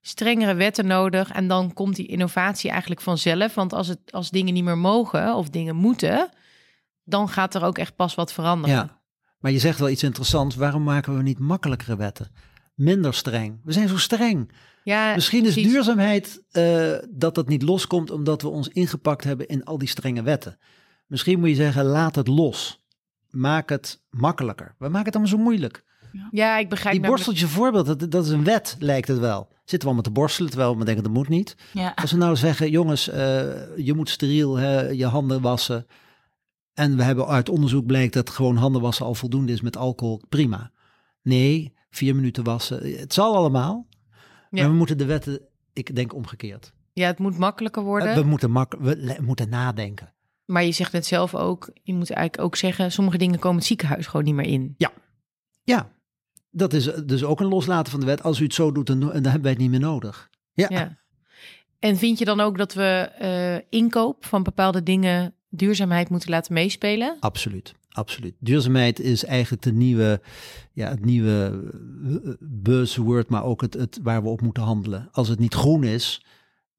[0.01, 3.55] strengere wetten nodig en dan komt die innovatie eigenlijk vanzelf.
[3.55, 6.29] Want als, het, als dingen niet meer mogen of dingen moeten,
[7.05, 8.77] dan gaat er ook echt pas wat veranderen.
[8.77, 9.01] Ja,
[9.39, 10.57] maar je zegt wel iets interessants.
[10.57, 12.31] Waarom maken we niet makkelijkere wetten?
[12.75, 13.61] Minder streng.
[13.65, 14.51] We zijn zo streng.
[14.87, 15.73] Ja, Misschien is precies.
[15.73, 20.23] duurzaamheid eh, dat dat niet loskomt omdat we ons ingepakt hebben in al die strenge
[20.23, 20.59] wetten.
[21.07, 22.85] Misschien moet je zeggen, laat het los.
[23.31, 24.75] Maak het makkelijker.
[24.79, 25.85] We maken het allemaal zo moeilijk.
[26.31, 29.49] Ja, ik begrijp Die namelijk- borsteltje voorbeeld, dat, dat is een wet, lijkt het wel.
[29.59, 31.57] Zitten we allemaal te borstelen, terwijl we denken dat moet niet.
[31.73, 31.93] Ja.
[31.95, 35.87] Als we nou zeggen, jongens, eh, je moet steriel hè, je handen wassen.
[36.75, 40.23] En we hebben uit onderzoek blijkt dat gewoon handen wassen al voldoende is met alcohol.
[40.29, 40.71] Prima.
[41.23, 42.99] Nee, vier minuten wassen.
[42.99, 43.87] Het zal allemaal.
[44.51, 44.63] Ja.
[44.63, 45.41] Maar we moeten de wetten,
[45.73, 46.73] ik denk omgekeerd.
[46.93, 48.15] Ja, het moet makkelijker worden.
[48.15, 50.13] We moeten, mak we moeten nadenken.
[50.45, 53.67] Maar je zegt net zelf ook, je moet eigenlijk ook zeggen, sommige dingen komen het
[53.67, 54.75] ziekenhuis gewoon niet meer in.
[54.77, 54.93] Ja,
[56.51, 58.23] dat is dus ook een loslaten van de wet.
[58.23, 60.31] Als u het zo doet, dan, dan hebben wij het niet meer nodig.
[60.53, 60.97] Ja, Ja.
[61.79, 66.55] En vind je dan ook dat we eh, inkoop van bepaalde dingen duurzaamheid moeten laten
[66.55, 67.17] meespelen?
[67.21, 67.75] absoluut.
[67.97, 68.35] Absoluut.
[68.39, 70.21] Duurzaamheid is eigenlijk de nieuwe,
[70.73, 71.63] ja, het nieuwe
[72.05, 75.09] eh, buzzword, maar ook het, het waar we op moeten handelen.
[75.13, 76.25] Als het niet groen is,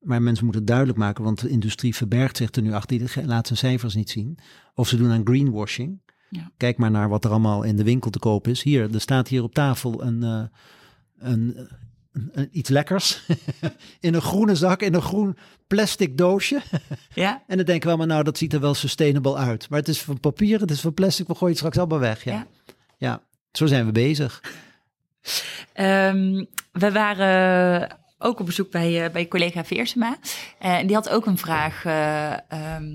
[0.00, 3.26] maar mensen moeten het duidelijk maken, want de industrie verbergt zich er nu achter, die
[3.26, 4.38] laat zijn cijfers niet zien.
[4.74, 6.00] Of ze doen aan greenwashing.
[6.30, 6.50] Ja.
[6.56, 8.62] Kijk maar naar wat er allemaal in de winkel te koop is.
[8.62, 10.42] Hier, er staat hier op tafel een, eh,
[11.18, 11.68] een-
[12.50, 13.26] iets lekkers
[14.00, 16.60] in een groene zak, in een groen plastic doosje.
[17.14, 17.42] Ja.
[17.46, 19.68] En dan denken we allemaal, nou, dat ziet er wel sustainable uit.
[19.68, 22.24] Maar het is van papier, het is van plastic, we gooien het straks allemaal weg.
[22.24, 22.46] Ja, Ja.
[22.98, 23.22] ja.
[23.52, 24.42] zo zijn we bezig.
[25.72, 30.16] Ehm, we waren ook op bezoek bij, eh, bij collega Veersema.
[30.58, 32.94] Eh, en die had ook een vraag eh, ehm,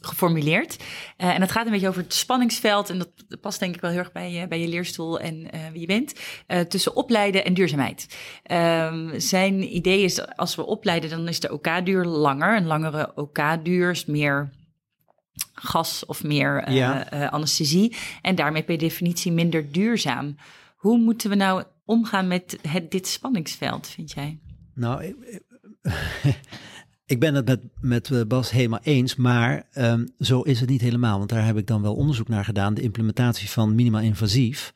[0.00, 0.76] geformuleerd.
[1.16, 2.90] Eh, en dat gaat een beetje over het spanningsveld.
[2.90, 5.60] En dat past denk ik wel heel erg bij, je bij je leerstoel en eh,
[5.72, 6.14] wie je bent.
[6.46, 8.16] eh, tussen opleiden en duurzaamheid.
[8.42, 12.56] Ehm, zijn idee is, als we opleiden, dan is de OK-duur langer.
[12.56, 14.50] Een langere OK-duur is meer
[15.52, 17.08] gas of meer Ja.
[17.30, 17.96] anesthesie.
[18.22, 20.36] En daarmee per definitie minder duurzaam.
[20.76, 24.38] Hoe moeten we nou omgaan met het, dit spanningsveld, vind jij?
[24.74, 25.14] Nou,
[27.08, 30.80] ik, ben het met, met eh, Bas helemaal eens, maar ehm, zo is het niet
[30.80, 31.18] helemaal.
[31.18, 32.74] Want daar heb ik dan wel onderzoek naar gedaan.
[32.74, 34.74] De implementatie van minimaal invasief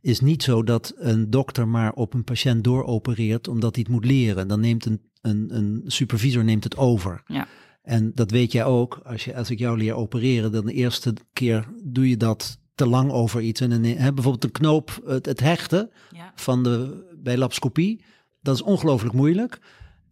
[0.00, 4.04] is niet zo dat een dokter maar op een patiënt dooropereert omdat hij het moet
[4.04, 4.48] leren.
[4.48, 7.22] Dan neemt een, een, een supervisor neemt het over.
[7.26, 7.46] Ja.
[7.82, 11.14] En dat weet jij ook, als, je, als ik jou leer opereren, dan de eerste
[11.32, 13.60] keer doe je dat te lang over iets.
[13.60, 16.32] En hè, bijvoorbeeld een knoop, het, het hechten Ja.
[16.34, 18.04] van de, bij lapscopie,
[18.40, 19.60] dat is ongelooflijk moeilijk.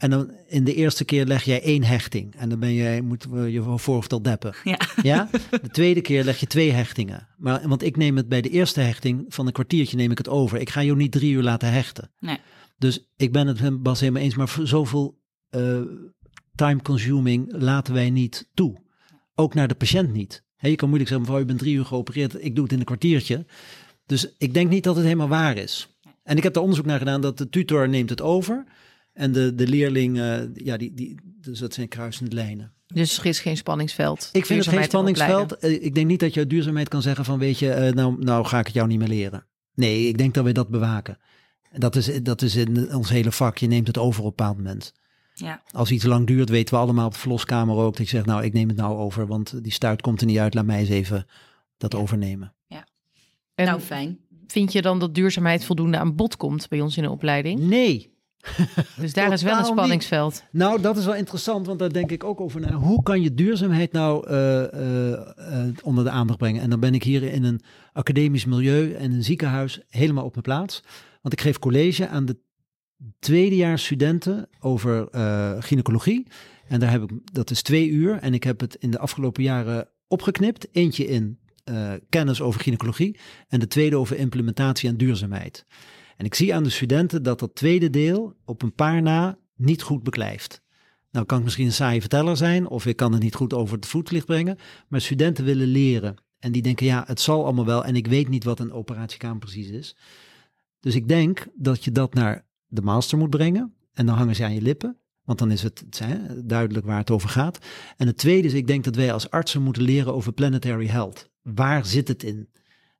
[0.00, 2.34] En dan in de eerste keer leg jij één hechting.
[2.36, 4.54] En dan ben jij, moeten we je voorhoofd al deppen.
[4.64, 4.78] Ja.
[5.02, 5.28] Ja?
[5.50, 7.28] De tweede keer leg je twee hechtingen.
[7.36, 10.28] Maar, want ik neem het bij de eerste hechting van een kwartiertje neem ik het
[10.28, 10.60] over.
[10.60, 12.10] Ik ga jou niet drie uur laten hechten.
[12.18, 12.38] Nee.
[12.78, 15.80] Dus ik ben het Bas helemaal eens, maar voor zoveel eh,
[16.54, 18.76] time consuming laten wij niet toe.
[19.34, 20.44] Ook naar de patiënt niet.
[20.56, 22.78] Hè, je kan moeilijk zeggen, mevrouw, je bent drie uur geopereerd, ik doe het in
[22.78, 23.46] een kwartiertje.
[24.06, 25.98] Dus ik denk niet dat het helemaal waar is.
[26.22, 28.64] En ik heb er onderzoek naar gedaan dat de tutor neemt het over.
[29.12, 32.72] En de, de leerling, eh, ja, die, die, dus dat zijn kruisende lijnen.
[32.86, 34.28] Dus er is geen spanningsveld.
[34.32, 35.56] Ik vind het geen spanningsveld.
[35.56, 38.24] Eh, Ik denk niet dat je uit duurzaamheid kan zeggen van, weet je, eh, nou,
[38.24, 39.46] nou ga ik het jou niet meer leren.
[39.74, 41.18] Nee, ik denk dat we dat bewaken.
[41.72, 43.58] Dat is, dat is in ons hele vak.
[43.58, 44.92] Je neemt het over op een bepaald moment.
[45.34, 45.62] Ja.
[45.70, 47.96] Als iets lang duurt, weten we allemaal op de verloskamer ook.
[47.96, 50.38] Dat je zegt, nou, ik neem het nou over, want die stuit komt er niet
[50.38, 50.54] uit.
[50.54, 51.26] Laat mij eens even
[51.76, 52.54] dat overnemen.
[53.60, 54.18] En nou, fijn.
[54.46, 57.60] vind je dan dat duurzaamheid voldoende aan bod komt bij ons in de opleiding?
[57.60, 58.14] Nee.
[59.00, 59.66] Dus daar is wel een niet.
[59.66, 60.44] spanningsveld.
[60.50, 62.72] Nou, dat is wel interessant, want daar denk ik ook over na.
[62.72, 66.62] Hoe kan je duurzaamheid nou eh, eh, eh, onder de aandacht brengen?
[66.62, 67.60] En dan ben ik hier in een
[67.92, 70.82] academisch milieu en een ziekenhuis helemaal op mijn plaats.
[71.22, 72.38] Want ik geef college aan de
[73.18, 75.08] tweedejaars studenten over
[75.62, 76.26] gynaecologie.
[76.68, 78.18] En daar heb ik, dat is twee uur.
[78.18, 80.68] En ik heb het in de afgelopen jaren opgeknipt.
[80.72, 81.38] Eentje in
[82.08, 85.66] kennis over gynaecologie en de tweede over implementatie en duurzaamheid.
[86.20, 89.82] En ik zie aan de studenten dat dat tweede deel op een paar na niet
[89.82, 90.62] goed beklijft.
[91.10, 93.76] Nou kan ik misschien een saaie verteller zijn of ik kan het niet goed over
[93.76, 94.58] het voetlicht brengen.
[94.88, 96.16] Maar studenten willen leren.
[96.38, 97.84] En die denken, ja, het zal allemaal wel.
[97.84, 99.96] En ik weet niet wat een operatiekamer precies is.
[100.80, 103.74] Dus ik denk dat je dat naar de master moet brengen.
[103.92, 104.96] En dan hangen ze aan je lippen.
[105.24, 107.58] Want dan is het, het duidelijk waar het over gaat.
[107.96, 111.30] En het tweede is, ik denk dat wij als artsen moeten leren over planetary health.
[111.42, 112.48] Waar zit het in?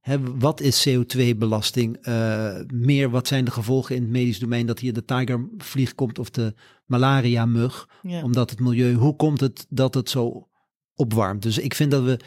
[0.01, 1.97] Hè, wat is CO2-belasting?
[1.97, 6.19] Eh, meer, wat zijn de gevolgen in het medisch domein dat hier de tigervlieg komt
[6.19, 6.55] of de
[6.87, 7.89] malaria-mug?
[8.03, 8.23] Ja.
[8.23, 10.49] Omdat het milieu, hoe komt het dat het zo
[10.95, 11.43] opwarmt?
[11.43, 12.21] Dus ik vind dat we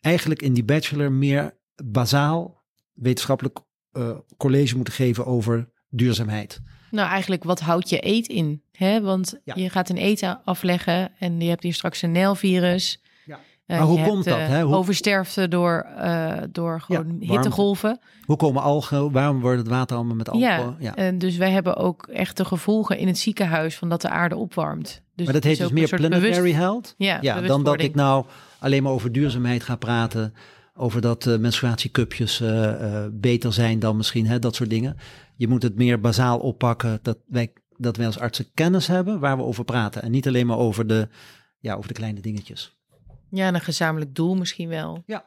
[0.00, 3.58] eigenlijk in die bachelor meer bazaal wetenschappelijk
[3.92, 6.60] eh, college moeten geven over duurzaamheid.
[6.90, 8.62] Nou, eigenlijk wat houdt je eet in?
[8.72, 9.00] Hè?
[9.00, 9.54] Want Ja.
[9.56, 13.02] je gaat een eten afleggen en je hebt hier straks een Nijlvirus.
[13.68, 14.62] Eh, Maar hoe komt dat, eh, hè?
[14.62, 17.98] Hoe- Oversterfte door, eh, door gewoon hittegolven.
[18.24, 20.54] Hoe komen algen, waarom wordt het water allemaal met alcohol?
[20.56, 20.94] Ja, Ja.
[20.96, 24.36] en dus wij hebben ook echt de gevolgen in het ziekenhuis van dat de aarde
[24.36, 25.02] opwarmt.
[25.14, 26.94] Dus maar dat heet dus meer planetary bewust- health?
[26.98, 28.24] Ja, Ja, dan dat ik nou
[28.58, 30.34] alleen maar over duurzaamheid ga praten.
[30.74, 32.42] Over dat eh menstruatiecupjes
[33.12, 34.96] beter zijn dan misschien, hè, dat soort dingen.
[35.36, 39.36] Je moet het meer bazaal oppakken dat wij, dat wij als artsen kennis hebben waar
[39.36, 40.02] we over praten.
[40.02, 41.08] En niet alleen maar over de,
[41.58, 42.76] ja, over de kleine dingetjes.
[43.30, 45.02] Ja, en een gezamenlijk doel misschien wel.
[45.06, 45.24] Ja.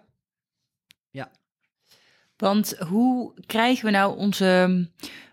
[2.42, 4.90] Want hoe krijgen we nou onze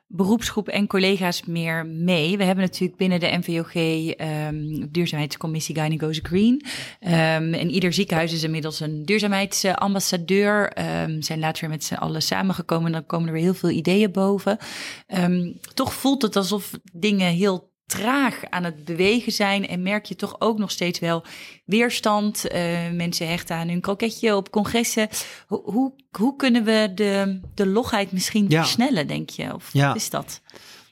[0.07, 2.37] beroepsgroep en collega's meer mee?
[2.37, 6.65] We hebben natuurlijk binnen de NVOG ehm duurzaamheidscommissie Guinea Goes Green.
[7.01, 10.73] Ehm en ieder ziekenhuis is inmiddels een duurzaamheidsambassadeur.
[10.73, 13.71] Ehm zijn later weer met z'n allen samengekomen en dan komen er weer heel veel
[13.71, 14.59] ideeën boven.
[15.07, 20.16] Ehm, toch voelt het alsof dingen heel traag aan het bewegen zijn en merk je
[20.16, 21.24] toch ook nog steeds wel
[21.64, 22.48] weerstand.
[22.48, 25.09] Eh, mensen hechten aan hun kroketje op congressen.
[25.46, 28.61] Hoe, hoe, hoe kunnen we de, de logheid misschien Ja.
[28.62, 29.55] versnellen, denk je?
[29.55, 29.87] Of Ja.
[29.87, 30.40] wat is dat?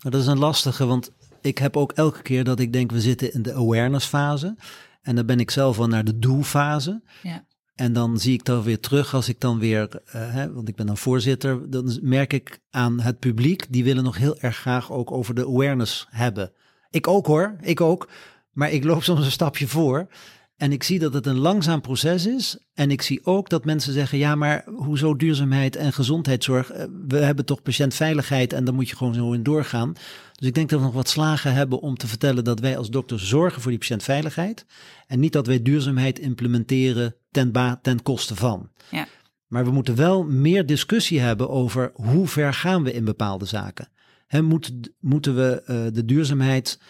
[0.01, 3.01] Nou, dat is een lastige, want ik heb ook elke keer dat ik denk we
[3.01, 4.57] zitten in de awareness fase.
[5.03, 7.03] En dan ben ik zelf wel naar de do-fase.
[7.23, 7.45] Ja.
[7.75, 10.75] En dan zie ik dan weer terug als ik dan weer, eh, hè, want ik
[10.75, 14.93] ben dan voorzitter, dan merk ik aan het publiek, die willen nog heel erg graag
[14.93, 16.53] ook over de awareness hebben.
[16.91, 18.09] Ik ook hoor, ik ook.
[18.53, 20.09] Maar ik loop soms een stapje voor.
[20.57, 22.59] En ik zie dat het een langzaam proces is.
[22.75, 26.71] En ik zie ook dat mensen zeggen: ja, maar hoezo duurzaamheid en gezondheidszorg?
[26.71, 29.93] Eh, We hebben toch patiëntveiligheid en daar moet je gewoon zo in doorgaan.
[30.33, 32.91] Dus ik denk dat we nog wat slagen hebben om te vertellen dat wij als
[32.91, 34.67] dokter zorgen voor die patiëntveiligheid.
[35.07, 38.71] En niet dat wij duurzaamheid implementeren ten, ba ten koste van.
[38.91, 39.07] Ja.
[39.47, 43.89] Maar we moeten wel meer discussie hebben over hoe ver gaan we in bepaalde zaken.
[44.27, 46.81] Hè, moet, moeten we eh, de duurzaamheid,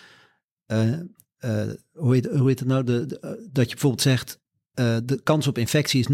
[0.67, 1.01] eh, eh,
[1.93, 4.41] hoe, heet, hoe heet het nou, de, de, dat je bijvoorbeeld zegt,
[5.05, 6.09] de kans op infectie is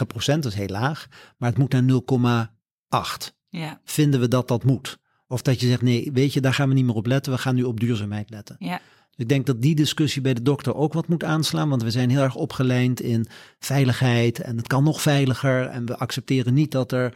[0.00, 2.48] 0,9 procent, dat is heel laag, maar het moet naar
[2.92, 3.34] 0,8.
[3.48, 4.98] Ja, Vinden we dat dat moet?
[5.26, 7.38] Of dat je zegt, nee, weet je, daar gaan we niet meer op letten, we
[7.38, 8.56] gaan nu op duurzaamheid letten.
[8.58, 8.80] ja,
[9.16, 12.10] Ik denk dat die discussie bij de dokter ook wat moet aanslaan, want we zijn
[12.10, 13.26] heel erg opgeleid in
[13.58, 17.14] veiligheid en het kan nog veiliger en we accepteren niet dat er,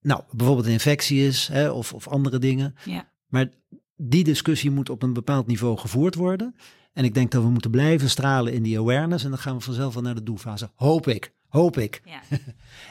[0.00, 2.74] nou, bijvoorbeeld een infectie is hè, of, of andere dingen.
[2.84, 3.08] ja.
[3.28, 3.48] Maar
[3.96, 6.54] die discussie moet op een bepaald niveau gevoerd worden.
[6.92, 9.62] En ik denk dat we moeten blijven stralen in die awareness en dan gaan we
[9.62, 10.70] vanzelf wel naar de doelfase.
[10.74, 12.02] Hoop ik, hoop ik.
[12.04, 12.20] ja.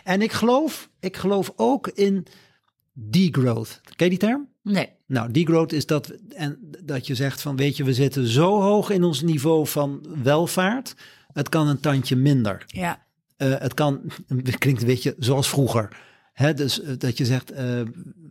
[0.04, 2.26] En ik geloof, ik geloof ook in
[2.94, 3.82] degrowth.
[3.96, 4.48] Ken je die term?
[4.64, 8.62] Nee, Nou, degrowth is dat, en dat je zegt van, weet je, we zitten zo
[8.62, 10.96] hoog in ons niveau van welvaart,
[11.34, 12.64] het kan een tandje minder.
[12.68, 13.06] ja,
[13.38, 15.98] Eh, het kan, het klinkt een beetje zoals vroeger.
[16.38, 17.82] Hè, dus eh, dat je zegt, eh,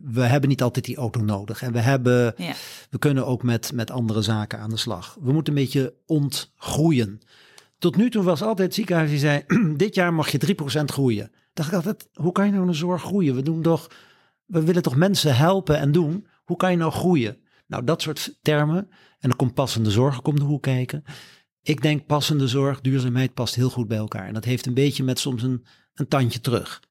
[0.03, 1.61] we hebben niet altijd die auto nodig.
[1.61, 2.53] En we, hebben, ja,
[2.89, 5.17] we kunnen ook met, met andere zaken aan de slag.
[5.21, 7.19] We moeten een beetje ontgroeien.
[7.77, 9.43] Tot nu toe was altijd het ziekenhuis die zei,
[9.75, 11.31] dit jaar mag je 3% groeien.
[11.53, 13.35] Dacht ik altijd, hoe kan je nou een zorg groeien?
[13.35, 13.87] We doen toch,
[14.45, 16.27] we willen toch mensen helpen en doen.
[16.43, 17.37] Hoe kan je nou groeien?
[17.65, 18.77] Nou, dat soort termen.
[19.19, 21.03] En dan komt passende zorg komt de hoek kijken.
[21.61, 24.27] Ik denk passende zorg, duurzaamheid past heel goed bij elkaar.
[24.27, 26.81] En dat heeft een beetje met soms een, een tandje terug.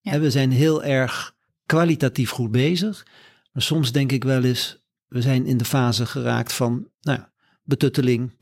[0.00, 0.12] Ja.
[0.12, 1.34] En we zijn heel erg
[1.66, 3.06] kwalitatief goed bezig.
[3.52, 7.32] Maar soms denk ik wel eens, we zijn in de fase geraakt van nou ja,
[7.62, 8.32] betutteling,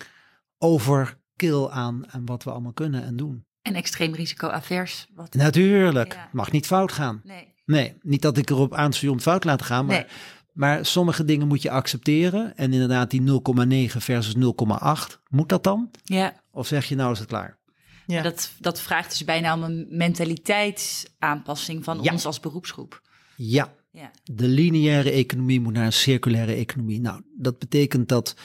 [0.59, 3.45] overkill aan, aan wat we allemaal kunnen en doen.
[3.63, 5.07] en extreem risico-avers.
[5.15, 5.35] Wat...
[5.35, 6.29] Natuurlijk, Ja.
[6.33, 7.21] mag niet fout gaan.
[7.25, 10.07] Nee, Nee, niet dat ik erop aanstuur om fout te laten gaan, maar, nee,
[10.53, 12.57] maar sommige dingen moet je accepteren.
[12.57, 15.91] En inderdaad, die 0,9 versus 0,8, moet dat dan?
[16.05, 16.45] ja.
[16.51, 17.59] Of zeg je nou is het klaar?
[18.07, 18.23] Ja.
[18.23, 22.13] Dat, dat vraagt dus bijna om een mentaliteitsaanpassing van Ja.
[22.13, 23.03] ons als beroepsgroep.
[23.37, 27.01] Ja, Ja, de lineaire economie moet naar een circulaire economie.
[27.01, 28.37] Nou, dat betekent dat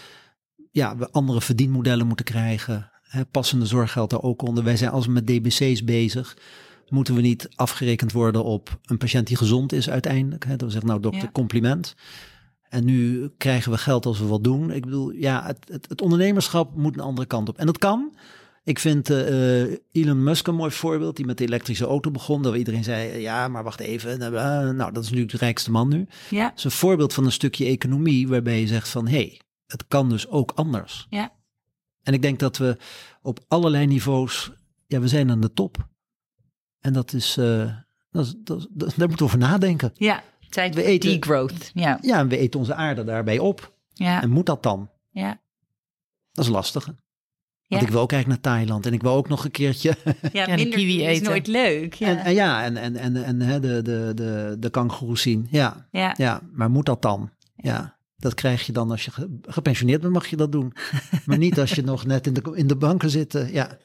[0.72, 2.92] ja, we andere verdienmodellen moeten krijgen.
[3.02, 4.64] Hè, passende zorg geldt daar ook onder.
[4.64, 6.38] Wij zijn als we met DBC's bezig.
[6.88, 10.44] Moeten we niet afgerekend worden op een patiënt die gezond is uiteindelijk?
[10.46, 10.52] Hè?
[10.52, 11.32] Dat we zeggen, nou dokter, Ja.
[11.32, 11.96] compliment.
[12.70, 14.72] En nu krijgen we geld als we wat doen.
[14.72, 17.58] Ik bedoel, ja, het, het, het ondernemerschap moet een andere kant op.
[17.58, 18.16] En dat kan.
[18.64, 22.42] Ik vind eh, eh, Elon Musk een mooi voorbeeld, die met de elektrische auto begon.
[22.42, 24.22] Dat iedereen zei, ja, maar wacht even.
[24.22, 26.08] eh, nou, dat is nu de rijkste man nu.
[26.30, 29.88] ja, is een voorbeeld van een stukje economie waarbij je zegt van, hé, hey, het
[29.88, 31.08] kan dus ook anders.
[31.10, 31.32] Ja.
[32.04, 32.78] En ik denk dat we
[33.22, 34.52] op allerlei niveaus,
[34.88, 35.88] ja, we zijn aan de top.
[36.80, 37.34] En dat is,
[38.12, 39.92] dat is, dat dat- daar moeten we over nadenken.
[39.94, 40.24] ja.
[40.50, 41.72] Tijd We eten- degrowth.
[41.74, 43.74] Ja, Ja, en we eten onze aarde daarbij op.
[43.94, 44.90] ja, En moet dat dan?
[45.12, 45.42] ja.
[46.32, 46.94] Dat is lastig.
[47.78, 49.96] Want ik wil ook eigenlijk naar Thailand en ik wil ook nog een keertje.
[50.32, 51.24] Ja, de minder kiwi is eten.
[51.30, 51.94] nooit leuk.
[51.94, 55.48] Ja, En, en ja, en, en, en, en hè, de, de, de, de kangoeroes zien.
[55.52, 57.32] Ja, ja, ja, maar moet dat dan?
[57.56, 60.74] Ja, dat krijg je dan als je ge- gepensioneerd bent, mag je dat doen.
[61.26, 63.36] maar niet als je nog net in de, in de banken zit.
[63.36, 63.78] eh, ja.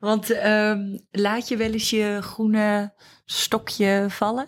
[0.00, 2.92] Want ehm, laat je wel eens je groene
[3.24, 4.46] stokje vallen?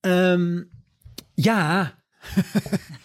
[0.00, 0.62] Ehm,
[1.34, 1.94] ja.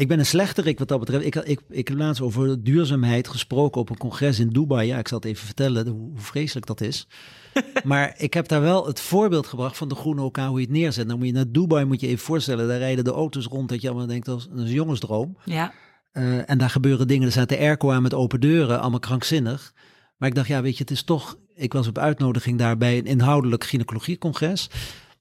[0.00, 1.24] ik ben een slechterik wat dat betreft.
[1.24, 4.86] Ik, ik, ik heb laatst over duurzaamheid gesproken op een congres in Dubai.
[4.86, 7.06] Ja, ik zal het even vertellen hoe, hoe vreselijk dat is.
[7.84, 10.74] maar ik heb daar wel het voorbeeld gebracht van de groene OK, hoe je het
[10.74, 11.08] neerzet.
[11.08, 12.68] Dan moet je naar Dubai, moet je even voorstellen.
[12.68, 15.36] Daar rijden de auto's rond dat je allemaal denkt, dat is dat is een jongensdroom.
[15.44, 15.72] Ja.
[16.12, 17.26] Eh, en daar gebeuren dingen.
[17.26, 19.72] Er staat de airco aan met open deuren, allemaal krankzinnig.
[20.16, 21.38] Maar ik dacht, ja, weet je, het is toch.
[21.54, 24.70] Ik was op uitnodiging daar bij een inhoudelijk gynaecologiecongres.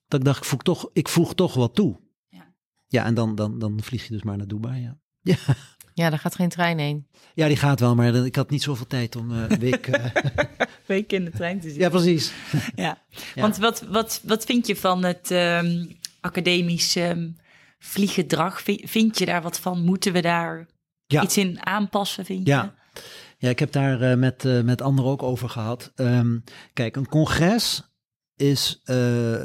[0.07, 1.99] Dat ik dacht, ik voeg toch, ik voeg toch wat toe.
[2.91, 3.05] Ja.
[3.05, 4.81] En dan, dan, dan vlieg je dus maar naar Dubai.
[4.81, 5.35] Ja, ja.
[5.93, 7.07] Ja, daar gaat geen trein heen.
[7.33, 9.87] ja die gaat wel, maar ik had niet zoveel tijd om eh, een week.
[9.87, 10.05] eh,
[10.85, 11.81] Week in de trein te zitten.
[11.81, 12.31] ja, precies.
[12.75, 12.97] Ja.
[13.35, 13.41] Ja.
[13.41, 15.85] Want wat, wat, wat vind je van het ehm,
[16.21, 17.29] academisch ehm,
[17.79, 18.61] vlieggedrag?
[18.61, 19.81] Vi- Vind je daar wat van?
[19.85, 20.67] Moeten we daar
[21.05, 21.23] Ja.
[21.23, 22.53] iets in aanpassen, vind je?
[22.53, 22.75] Ja.
[23.37, 25.91] Ja, ik heb daar eh, met, eh, met anderen ook over gehad.
[25.95, 26.37] Ehm,
[26.73, 27.91] kijk, een congres
[28.35, 29.41] is, eh,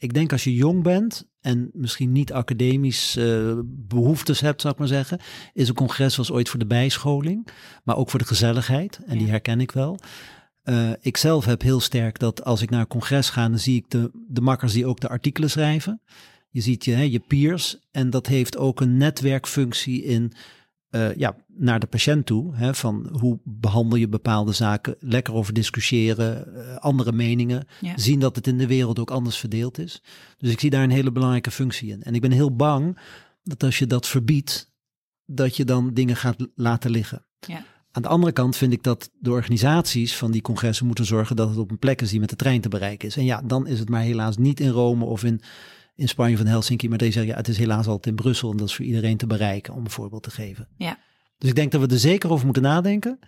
[0.00, 4.78] ik denk als je jong bent en misschien niet academisch eh, behoeftes hebt, zou ik
[4.78, 5.20] maar zeggen,
[5.52, 7.48] is een congres was ooit voor de bijscholing,
[7.84, 9.00] maar ook voor de gezelligheid.
[9.06, 9.98] En die herken ik wel.
[10.62, 13.76] Eh, ik zelf heb heel sterk dat als ik naar een congres ga, dan zie
[13.76, 16.00] ik de, de makkers die ook de artikelen schrijven.
[16.50, 17.78] Je ziet je, hè, je peers.
[17.90, 20.32] En dat heeft ook een netwerkfunctie in
[20.90, 22.54] eh, ja, naar de patiënt toe.
[22.54, 24.96] Hè, van hoe behandel je bepaalde zaken.
[24.98, 27.66] Lekker over discussiëren, eh, andere meningen.
[27.80, 27.98] Ja.
[27.98, 30.02] Zien dat het in de wereld ook anders verdeeld is.
[30.38, 32.02] Dus ik zie daar een hele belangrijke functie in.
[32.02, 32.98] En ik ben heel bang
[33.42, 34.72] dat als je dat verbiedt,
[35.24, 37.24] dat je dan dingen gaat laten liggen.
[37.46, 37.64] Ja.
[37.92, 41.48] Aan de andere kant vind ik dat de organisaties van die congressen moeten zorgen dat
[41.48, 43.16] het op een plek is die met de trein te bereiken is.
[43.16, 45.40] En ja, dan is het maar helaas niet in Rome of in,
[46.00, 48.56] in Spanje van Helsinki, maar deze zeggen ja, het is helaas altijd in Brussel en
[48.56, 50.68] dat is voor iedereen te bereiken, om een voorbeeld te geven.
[50.76, 50.98] Ja.
[51.38, 53.18] Dus ik denk dat we er zeker over moeten nadenken.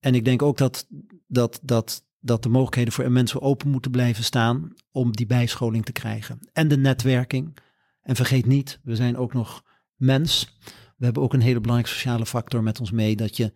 [0.00, 0.86] En ik denk ook dat,
[1.26, 5.92] dat, dat, dat de mogelijkheden voor mensen open moeten blijven staan om die bijscholing te
[5.92, 6.38] krijgen.
[6.52, 7.56] En de netwerking.
[8.02, 9.62] En vergeet niet, we zijn ook nog
[9.96, 10.58] mens.
[10.96, 13.16] We hebben ook een hele belangrijke sociale factor met ons mee.
[13.16, 13.52] Dat je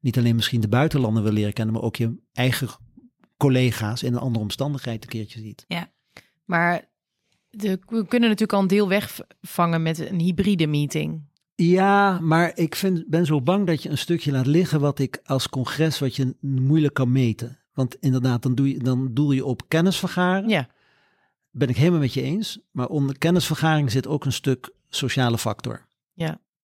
[0.00, 2.68] niet alleen misschien de buitenlanden wil leren kennen, maar ook je eigen
[3.36, 5.64] collega's in een andere omstandigheid een keertje ziet.
[6.44, 6.89] Maar
[7.50, 11.22] de, we kunnen natuurlijk al een deel wegvangen met een hybride meeting.
[11.54, 15.20] Ja, maar ik vind, ben zo bang dat je een stukje laat liggen wat ik
[15.24, 17.58] als congres, wat je moeilijk kan meten.
[17.72, 20.48] Want inderdaad, dan, doe je, dan doel je op kennisvergaren.
[20.48, 20.68] Ja,
[21.50, 22.60] Ben ik helemaal met je eens.
[22.70, 25.86] Maar onder kennisvergaring zit ook een stuk sociale factor.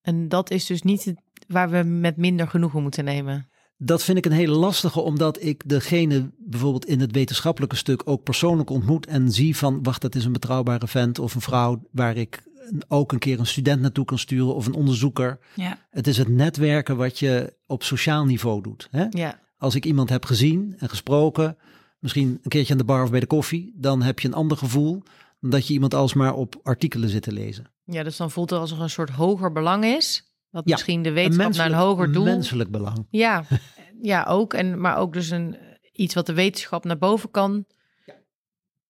[0.02, 1.14] en dat is dus niet
[1.48, 3.48] waar we met minder genoegen moeten nemen.
[3.78, 8.22] Dat vind ik een hele lastige, omdat ik degene bijvoorbeeld in het wetenschappelijke stuk ook
[8.22, 12.16] persoonlijk ontmoet en zie van, wacht, dat is een betrouwbare vent of een vrouw waar
[12.16, 12.42] ik
[12.88, 15.38] ook een keer een student naartoe kan sturen of een onderzoeker.
[15.54, 15.78] Ja.
[15.90, 18.88] Het is het netwerken wat je op sociaal niveau doet.
[18.90, 19.06] Hè?
[19.10, 21.56] Ja, Als ik iemand heb gezien en gesproken,
[21.98, 24.56] misschien een keertje aan de bar of bij de koffie, dan heb je een ander
[24.56, 25.02] gevoel
[25.40, 27.64] dan dat je iemand alsmaar op artikelen zit te lezen.
[27.84, 30.25] ja dus dan voelt het alsof er een soort hoger belang is.
[30.56, 32.24] Dat Ja, misschien de wetenschap naar een hoger doel.
[32.24, 33.06] Menselijk belang.
[33.10, 33.44] Ja,
[34.12, 34.54] ja ook.
[34.54, 35.56] En, maar ook dus een,
[35.92, 37.64] iets wat de wetenschap naar boven kan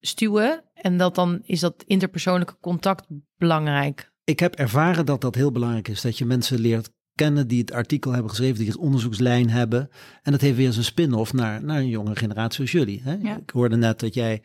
[0.00, 0.64] stuwen.
[0.74, 3.06] En dat dan is dat interpersoonlijke contact
[3.36, 4.12] belangrijk.
[4.24, 6.00] Ik heb ervaren dat dat heel belangrijk is.
[6.00, 9.90] Dat je mensen leert kennen die het artikel hebben geschreven, die het onderzoekslijn hebben.
[10.22, 13.00] En dat heeft weer zijn spin-off naar, naar een jongere generatie als jullie.
[13.02, 13.14] Hè?
[13.14, 13.36] Ja.
[13.36, 14.42] Ik hoorde net dat jij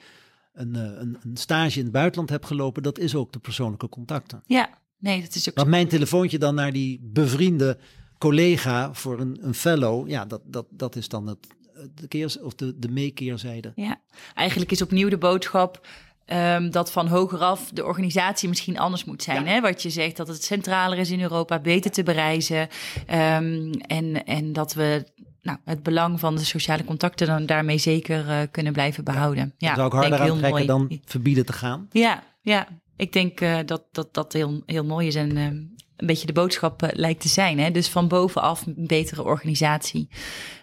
[0.53, 2.83] een, eh, een, een stage in het buitenland hebt gelopen.
[2.83, 4.43] Dat is ook de persoonlijke contacten.
[4.45, 7.77] ja, nee, dat is ook Want mijn telefoontje dan naar die bevriende
[8.17, 11.47] collega voor een, een fellow, ja, dat, dat, dat is dan het,
[11.95, 13.71] de, keer, of de, de meekeerzijde.
[13.75, 14.01] Ja,
[14.33, 15.87] eigenlijk is opnieuw de boodschap
[16.25, 19.47] ehm, dat van hogeraf de organisatie misschien anders moet zijn.
[19.47, 19.61] Hè?
[19.61, 22.67] Wat je zegt, dat het centraler is in Europa, beter te bereizen.
[23.07, 25.05] ehm, en, en dat we
[25.41, 29.53] nou, het belang van de sociale contacten dan daarmee zeker eh, kunnen blijven behouden.
[29.57, 31.87] Ja, Dan zou ik harder aantrekken dan verbieden te gaan.
[31.91, 32.67] Ja, ja.
[33.01, 35.55] Ik denk eh, dat dat, dat heel, heel mooi is en ehm,
[35.95, 37.59] een beetje de boodschap eh, lijkt te zijn.
[37.59, 37.71] Hè?
[37.71, 40.09] Dus van bovenaf een betere organisatie.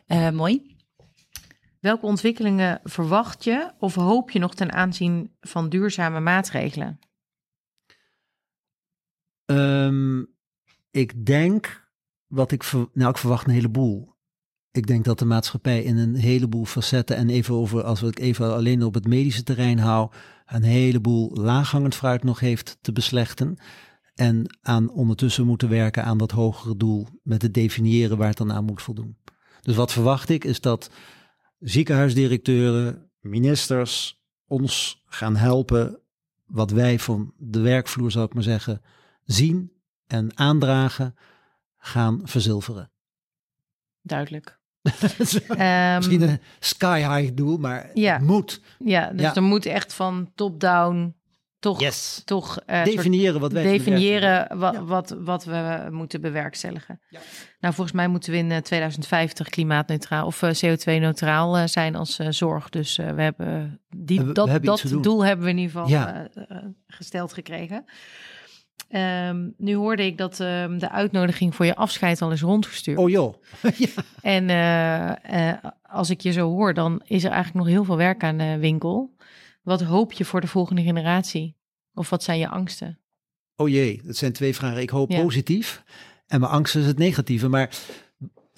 [0.06, 0.76] Eh, mooi.
[1.80, 6.98] Welke ontwikkelingen verwacht je of hoop je nog ten aanzien van duurzame maatregelen?
[9.44, 10.22] Ehm,
[10.90, 11.90] ik denk
[12.26, 14.16] wat ik, ver, nou, ik verwacht een heleboel.
[14.70, 18.18] Ik denk dat de maatschappij in een heleboel facetten en even over, als we het
[18.18, 23.56] even alleen op het medische terrein houden, een heleboel laaghangend fruit nog heeft te beslechten.
[24.14, 28.52] En aan ondertussen moeten werken aan dat hogere doel met het definiëren waar het dan
[28.52, 29.16] aan moet voldoen.
[29.60, 30.90] Dus wat verwacht ik is dat
[31.58, 36.00] ziekenhuisdirecteuren, ministers ons gaan helpen
[36.46, 38.82] wat wij van de werkvloer, zou ik maar zeggen,
[39.24, 39.72] zien
[40.06, 41.14] en aandragen
[41.78, 42.90] gaan verzilveren.
[44.08, 44.58] Duidelijk.
[45.48, 48.12] Ehm, Misschien een sky high doel, maar Ja.
[48.12, 48.60] het moet.
[48.78, 49.34] ja, dus Ja.
[49.34, 51.16] er moet echt van top-down
[51.58, 52.22] toch, Yes.
[52.24, 54.84] toch eh, Definiëren wat wij de definiëren wa- Ja.
[54.84, 57.00] wat, wat we moeten bewerkstelligen.
[57.08, 57.18] Ja.
[57.60, 62.18] Nou, volgens mij moeten we in eh, 2050 klimaatneutraal of eh, CO2-neutraal eh, zijn als
[62.18, 62.68] eh, zorg.
[62.68, 65.72] Dus eh, we hebben die, We- we dat, hebben dat doel hebben we in ieder
[65.72, 66.28] geval Ja.
[66.34, 67.84] eh, eh, gesteld gekregen.
[68.88, 72.98] Ehm, nu hoorde ik dat ehm, de uitnodiging voor je afscheid al is rondgestuurd.
[72.98, 73.34] Oh joh.
[73.76, 73.88] ja.
[74.22, 77.96] En eh, eh, als ik je zo hoor, dan is er eigenlijk nog heel veel
[77.96, 79.14] werk aan de winkel.
[79.62, 81.56] Wat hoop je voor de volgende generatie?
[81.94, 82.98] Of wat zijn je angsten?
[83.56, 84.80] Oh jee, dat zijn twee vragen.
[84.82, 85.22] Ik hoop Ja.
[85.22, 85.82] positief
[86.26, 87.48] en mijn angst is het negatieve.
[87.48, 87.70] Maar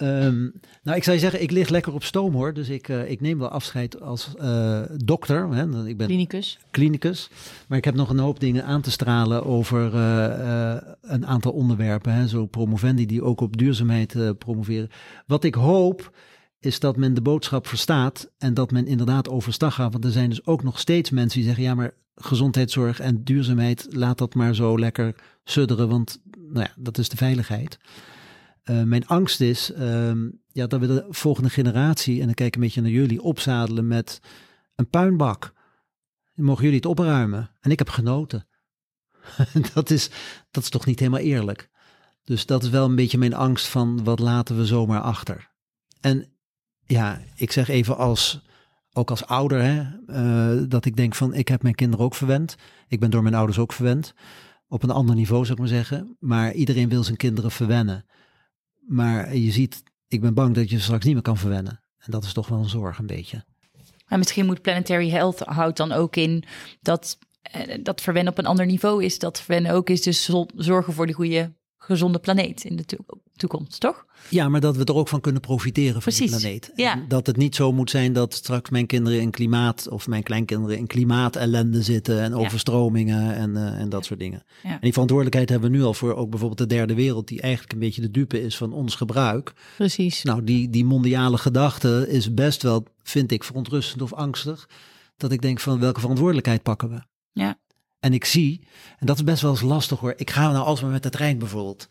[0.01, 0.49] ehm,
[0.83, 2.53] nou, ik zou je zeggen, ik lig lekker op stoom hoor.
[2.53, 5.53] Dus ik, eh, ik neem wel afscheid als eh, dokter.
[5.53, 5.87] Hè.
[5.87, 6.59] Ik ben Klinicus?
[6.71, 7.29] klinicus.
[7.67, 12.13] Maar ik heb nog een hoop dingen aan te stralen over eh, een aantal onderwerpen.
[12.13, 12.27] Hè.
[12.27, 14.89] Zo promovendi die ook op duurzaamheid promoveren.
[15.27, 16.11] Wat ik hoop
[16.59, 19.91] is dat men de boodschap verstaat en dat men inderdaad overstag gaat.
[19.91, 23.87] Want er zijn dus ook nog steeds mensen die zeggen, ja maar gezondheidszorg en duurzaamheid,
[23.89, 27.79] laat dat maar zo lekker sudderen, want nou ja, dat is de veiligheid.
[28.61, 32.55] Eh, mijn angst is ehm, ja, dat we de volgende generatie, en dan kijk ik
[32.55, 34.19] een beetje naar jullie, opzadelen met
[34.75, 35.53] een puinbak.
[36.33, 37.51] Mogen jullie het opruimen.
[37.59, 38.47] En ik heb genoten.
[39.73, 40.09] dat, is,
[40.51, 41.69] dat is toch niet helemaal eerlijk.
[42.23, 45.49] Dus dat is wel een beetje mijn angst van wat laten we zomaar achter.
[46.01, 46.25] En
[46.85, 48.41] ja, ik zeg even als,
[48.93, 52.55] ook als ouder, hè, eh, dat ik denk van ik heb mijn kinderen ook verwend.
[52.87, 54.13] Ik ben door mijn ouders ook verwend.
[54.67, 56.15] Op een ander niveau zou ik maar zeggen.
[56.19, 58.05] Maar iedereen wil zijn kinderen verwennen.
[58.87, 61.83] Maar je ziet, ik ben bang dat je straks niet meer kan verwennen.
[61.97, 63.45] En dat is toch wel een zorg een beetje.
[64.07, 66.43] Maar misschien moet Planetary Health houdt dan ook in
[66.81, 69.19] dat eh, dat verwennen op een ander niveau is.
[69.19, 71.53] Dat verwennen ook is dus zo- zorgen voor die goede,
[71.83, 72.97] gezonde planeet in de to-
[73.35, 74.05] toekomst, toch?
[74.29, 76.71] Ja, maar dat we er ook van kunnen profiteren van de planeet.
[76.75, 76.93] ja.
[76.93, 80.23] En Dat het niet zo moet zijn dat straks mijn kinderen in klimaat of mijn
[80.23, 84.43] kleinkinderen in klimaatellende zitten en overstromingen en, eh, en dat soort dingen.
[84.63, 87.73] En die verantwoordelijkheid hebben we nu al voor ook bijvoorbeeld de derde wereld, die eigenlijk
[87.73, 89.53] een beetje de dupe is van ons gebruik.
[89.77, 90.23] Precies.
[90.23, 94.69] Nou, die, die mondiale gedachte is best wel, vind ik, verontrustend of angstig.
[95.17, 97.01] Dat ik denk van welke verantwoordelijkheid pakken we?
[97.31, 97.59] Ja.
[98.01, 98.67] En ik zie,
[98.99, 100.13] en dat is best wel eens lastig hoor.
[100.17, 101.87] Ik ga nou alsmaar met de trein bijvoorbeeld.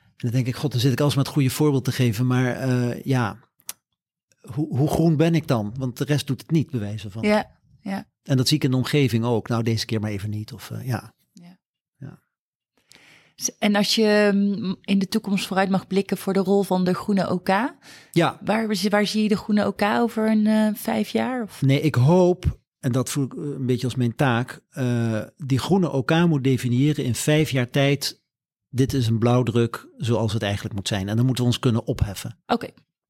[0.00, 2.26] En dan denk ik, god, dan zit ik alsmaar het goede voorbeeld te geven.
[2.26, 3.38] Maar eh, ja,
[4.40, 5.74] hoe, hoe groen ben ik dan?
[5.78, 7.22] Want de rest doet het niet, bewijzen van.
[7.22, 7.50] Ja,
[8.22, 9.48] En dat zie ik in de omgeving ook.
[9.48, 10.52] Nou, deze keer maar even niet.
[10.52, 11.14] Of eh, ja.
[13.58, 16.94] en als je mm, in de toekomst vooruit mag blikken voor de rol van de
[16.94, 17.48] groene OK,
[18.10, 21.42] Ja, waar, waar zie je de groene OK over een eh, vijf jaar?
[21.42, 21.62] Of?
[21.62, 25.58] Nee, ik hoop, en dat voel ik eh, een beetje als mijn taak, eh, die
[25.58, 28.24] groene OK moet definiëren in vijf jaar tijd.
[28.68, 31.08] Dit is een blauwdruk zoals het eigenlijk moet zijn.
[31.08, 32.38] En dan moeten we ons kunnen opheffen.
[32.46, 32.68] Oké,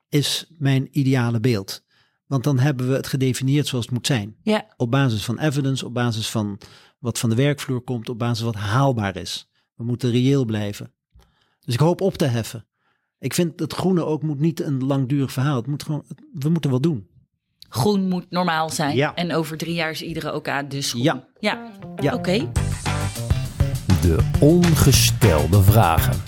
[0.09, 1.85] Is mijn ideale beeld.
[2.27, 4.37] Want dan hebben we het gedefinieerd zoals het moet zijn.
[4.43, 6.59] ja, Op basis van evidence, op basis van
[6.99, 9.51] wat van de werkvloer komt, op basis van wat haalbaar is.
[9.75, 10.93] We moeten reëel blijven.
[11.61, 12.67] Dus ik hoop op te heffen.
[13.19, 15.57] Ik vind het groene ook moet niet een langdurig verhaal.
[15.57, 17.09] Het moet gewoon, we moeten wat doen.
[17.69, 18.97] Groen moet normaal zijn.
[18.97, 19.15] Ja.
[19.15, 21.03] En over drie jaar is iedere OK dus groen.
[21.03, 21.25] Ja.
[21.39, 21.71] ja.
[21.97, 22.15] Ja.
[22.15, 22.51] Oké.
[24.01, 26.23] De ongestelde vragen.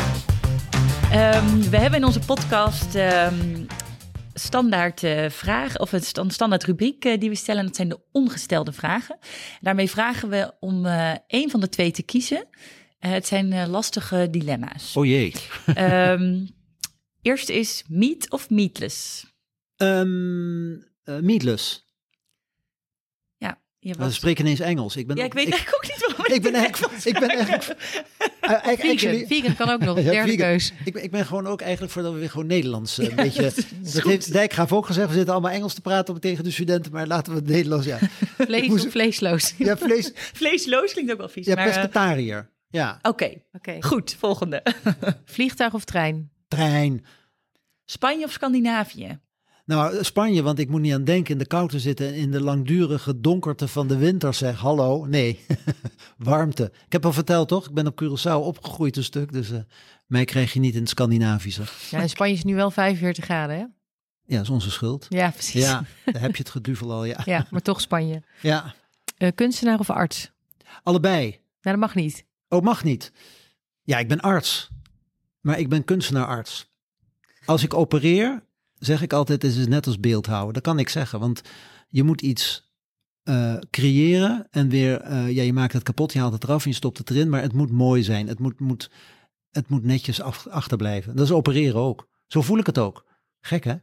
[1.13, 3.65] Ehm, we hebben in onze podcast ehm,
[4.35, 7.67] standaard eh, vragen, of een sta- standaard rubriek eh, die we stellen.
[7.67, 9.19] Dat zijn de ongestelde vragen.
[9.61, 12.47] Daarmee vragen we om eh één van de twee te kiezen.
[12.99, 14.97] Het zijn eh, lastige dilemma's.
[14.97, 15.35] Oh jee.
[15.75, 16.47] Ehm,
[17.23, 19.27] eerst is meat of meatless.
[19.77, 20.87] Ehm
[21.23, 21.87] meatless.
[23.37, 24.15] Ja, je We was...
[24.15, 24.97] spreken ineens Engels.
[24.97, 27.29] Ik ben, ja ik weet ik, eigenlijk ook niet waarom ik ben eigenlijk, ik ben
[27.29, 27.65] eigenlijk,
[28.41, 28.91] eh, eigenlijk- Vegan.
[28.91, 29.97] actually- Vegan kan ook nog.
[30.03, 30.47] Ja, Derde vegan.
[30.49, 30.73] keus.
[30.85, 33.17] ik, ben, ik ben gewoon ook eigenlijk voor dat we weer gewoon Nederlands eh, een
[33.17, 33.43] beetje.
[33.43, 33.55] dat
[33.95, 35.09] Dat heeft Dijkgraaf ook gezegd.
[35.09, 37.87] We zitten allemaal Engels te praten tegen de studenten, maar laten we het Nederlands.
[37.87, 37.99] Ja,
[38.39, 39.55] Vlees moest- of vleesloos.
[39.59, 40.11] ja vlees.
[40.15, 41.47] Vleesloos klinkt ook wel vies.
[41.47, 42.51] Ja, maar, eh, pescatariër.
[42.71, 43.83] Ja, Oké, Oké.
[43.83, 44.15] goed.
[44.19, 44.63] Volgende.
[45.25, 46.31] Vliegtuig of trein?
[46.49, 47.05] trein.
[47.85, 49.19] Spanje of Scandinavië?
[49.69, 52.31] Nou, Spanje, want ik moet niet aan denken in de kou te zitten en in
[52.31, 54.59] de langdurige donkerte van de winter zeg.
[54.61, 55.45] Hallo, nee,
[56.19, 56.73] warmte.
[56.87, 57.67] Ik heb al verteld toch?
[57.69, 59.59] Ik ben op Curaçao opgegroeid een stuk, dus eh,
[60.07, 61.63] mij krijg je niet in het Scandinavische.
[61.91, 63.63] Ja, in Spanje is nu wel 45 graden, hè?
[63.63, 65.07] Ja, dat is onze schuld.
[65.09, 65.63] Ja, precies.
[65.65, 67.21] Ja, daar heb je het geduvel al, ja.
[67.35, 68.23] Ja, maar toch Spanje.
[68.43, 68.75] Ja,
[69.17, 70.31] Eh, kunstenaar of arts?
[70.83, 71.25] allebei.
[71.31, 72.25] Nou, dat mag niet.
[72.49, 73.13] Oh, mag niet.
[73.83, 74.69] Ja, ik ben arts,
[75.41, 76.71] maar ik ben kunstenaararts.
[77.45, 78.43] Als ik opereer,
[78.79, 80.55] zeg ik altijd, het is net als beeldhouden.
[80.55, 81.43] Dat kan ik zeggen, want
[81.89, 82.73] je moet iets
[83.23, 86.71] eh, creëren en weer, eh, ja, je maakt het kapot, je haalt het eraf en
[86.71, 88.29] je stopt het erin, maar het moet mooi zijn.
[88.29, 88.91] Het moet, moet
[89.51, 91.17] het moet netjes achterblijven.
[91.17, 92.09] Dat is opereren ook.
[92.27, 93.07] Zo voel ik het ook.
[93.41, 93.75] Gek hè?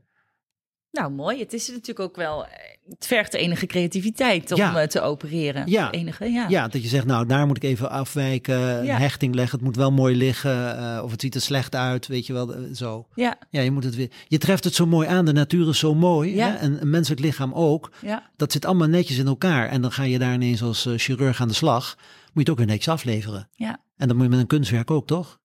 [0.95, 1.39] Nou, mooi.
[1.39, 2.45] Het is natuurlijk ook wel.
[2.45, 2.51] eh,
[2.89, 4.81] Het vergt enige creativiteit om Ja.
[4.81, 5.67] eh, te opereren.
[5.67, 5.91] Ja.
[5.91, 6.45] Enige, ja.
[6.49, 8.97] Ja, dat je zegt, nou, daar moet ik even afwijken, een Ja.
[8.97, 12.25] hechting leggen, het moet wel mooi liggen, eh, of het ziet er slecht uit, weet
[12.25, 13.07] je wel, zo.
[13.13, 14.11] Ja, Ja, je moet het weer.
[14.27, 16.47] Je treft het zo mooi aan, de natuur is zo mooi, Ja.
[16.47, 16.55] hè?
[16.55, 17.91] en een menselijk lichaam ook.
[18.01, 18.29] ja.
[18.37, 19.69] Dat zit allemaal netjes in elkaar.
[19.69, 22.57] En dan ga je daar ineens als chirurg aan de slag, moet je het ook
[22.57, 23.49] weer netjes afleveren.
[23.51, 23.77] Ja.
[23.97, 25.39] En dat moet je met een kunstwerk ook, toch?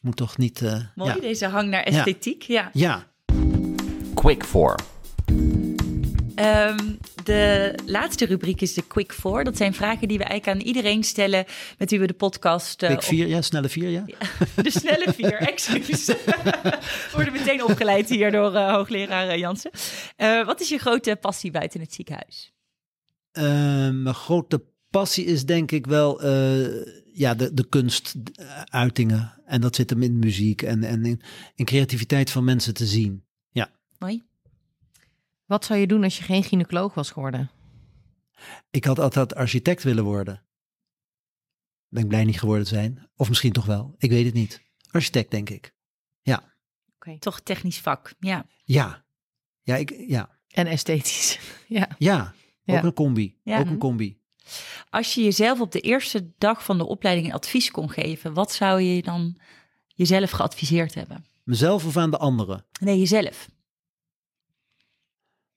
[0.00, 0.60] Moet toch niet.
[0.94, 1.20] Mooi, ja.
[1.20, 2.42] deze hang naar esthetiek.
[2.42, 2.70] Ja.
[2.72, 3.12] ja,
[4.24, 4.78] Quick for.
[6.34, 6.76] Ehm,
[7.24, 9.44] de laatste rubriek is de Quick Four.
[9.44, 11.44] Dat zijn vragen die we eigenlijk aan iedereen stellen
[11.78, 12.82] met wie we de podcast...
[12.82, 14.04] eh, week vier, ja, snelle vier, ja.
[14.62, 16.06] de snelle vier, excuus.
[16.06, 16.78] We
[17.14, 19.70] worden meteen opgeleid hier door eh, hoogleraar eh, Jansen.
[20.16, 22.52] Eh, wat is je grote passie buiten het ziekenhuis?
[23.30, 23.44] Eh,
[23.90, 29.32] mijn grote passie is denk ik wel eh, ja, de, de kunstuitingen.
[29.46, 31.20] En dat zit hem in muziek en, en in,
[31.54, 33.23] in creativiteit van mensen te zien.
[35.46, 37.50] Wat zou je doen als je geen gynaecoloog was geworden?
[38.70, 40.44] Ik had altijd architect willen worden.
[41.88, 43.08] Ben ik blij niet geworden zijn.
[43.16, 43.94] Of misschien toch wel.
[43.98, 44.62] Ik weet het niet.
[44.90, 45.72] Architect, denk ik.
[47.18, 48.46] Toch technisch vak, ja.
[48.64, 49.04] Ja.
[49.62, 50.38] Ja, ik, ja.
[50.48, 51.38] En esthetisch.
[51.68, 51.88] ja.
[51.98, 52.34] ja.
[52.66, 52.84] Ook Ja.
[52.84, 53.38] een combi.
[53.42, 53.58] Ja.
[53.58, 54.20] Ook een combi.
[54.90, 58.52] Als je jezelf op de eerste dag van de opleiding een advies kon geven, wat
[58.52, 59.40] zou je dan
[59.86, 61.26] jezelf geadviseerd hebben?
[61.42, 62.66] Mezelf of aan de anderen?
[62.80, 63.48] Nee, jezelf.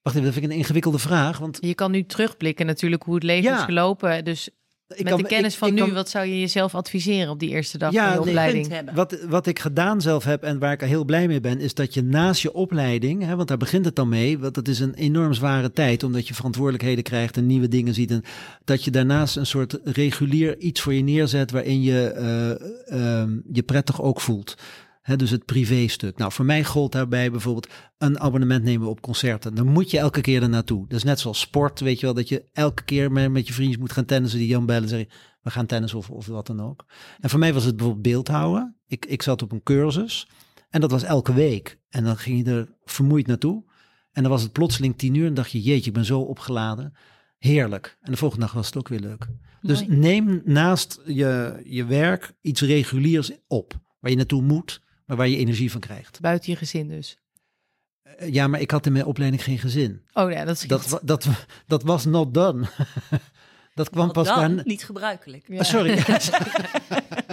[0.08, 1.38] Wacht even, dat vind ik een ingewikkelde vraag.
[1.38, 3.58] Want Je kan nu terugblikken natuurlijk hoe het leven Ja.
[3.58, 4.26] is gelopen.
[4.26, 4.50] Dus
[4.96, 7.40] ik met de kennis ik- van ik nu, kan- wat zou je jezelf adviseren op
[7.40, 8.92] die eerste dag Ja, van je opleiding?
[8.94, 11.74] Wat, wat ik gedaan zelf heb en waar ik er heel blij mee ben, is
[11.74, 14.80] dat je naast je opleiding, hè, want daar begint het dan mee, want het is
[14.80, 18.12] een enorm zware tijd, omdat je verantwoordelijkheden krijgt en nieuwe dingen ziet.
[18.12, 18.24] En
[18.64, 23.64] dat je daarnaast een soort regulier iets voor je neerzet waarin je eh, ehm, je
[23.64, 24.56] prettig ook voelt.
[25.16, 26.18] Dus het privéstuk.
[26.18, 29.56] Nou, voor mij gold daarbij bijvoorbeeld een abonnement nemen op concerten.
[29.56, 30.88] Dan moet je elke keer er naartoe.
[30.88, 33.54] Dat is net zoals sport, weet je wel, dat je elke keer met, met je
[33.54, 34.40] vriendjes moet gaan tennissen.
[34.40, 35.10] Die Jan bellen en zeggen,
[35.42, 36.86] we gaan tennissen of, of wat dan ook.
[37.20, 38.76] En voor mij was het bijvoorbeeld beeldhouden.
[38.88, 40.28] Ik, ik zat op een cursus
[40.70, 41.80] en dat was elke week.
[41.90, 43.64] En dan ging je er vermoeid naartoe.
[44.12, 46.94] En dan was het plotseling tien uur en dacht je, jeetje, ik ben zo opgeladen.
[47.38, 47.98] Heerlijk.
[48.02, 49.28] En de volgende dag was het ook weer leuk.
[49.62, 50.00] Dus Mooi.
[50.00, 53.74] neem naast je, je werk iets reguliers op.
[54.00, 56.20] Waar je naartoe moet, maar waar je energie van krijgt.
[56.22, 57.18] Buiten je gezin dus.
[58.02, 60.02] Eh, Ja, maar ik had in mijn opleiding geen gezin.
[60.14, 61.28] Oh ja, dat is Dat, dat,
[61.68, 62.68] dat was not done.
[63.76, 64.62] dat kwam Want pas dan daarna.
[64.66, 65.48] niet gebruikelijk.
[65.48, 65.58] Ja.
[65.58, 66.04] Oh, sorry.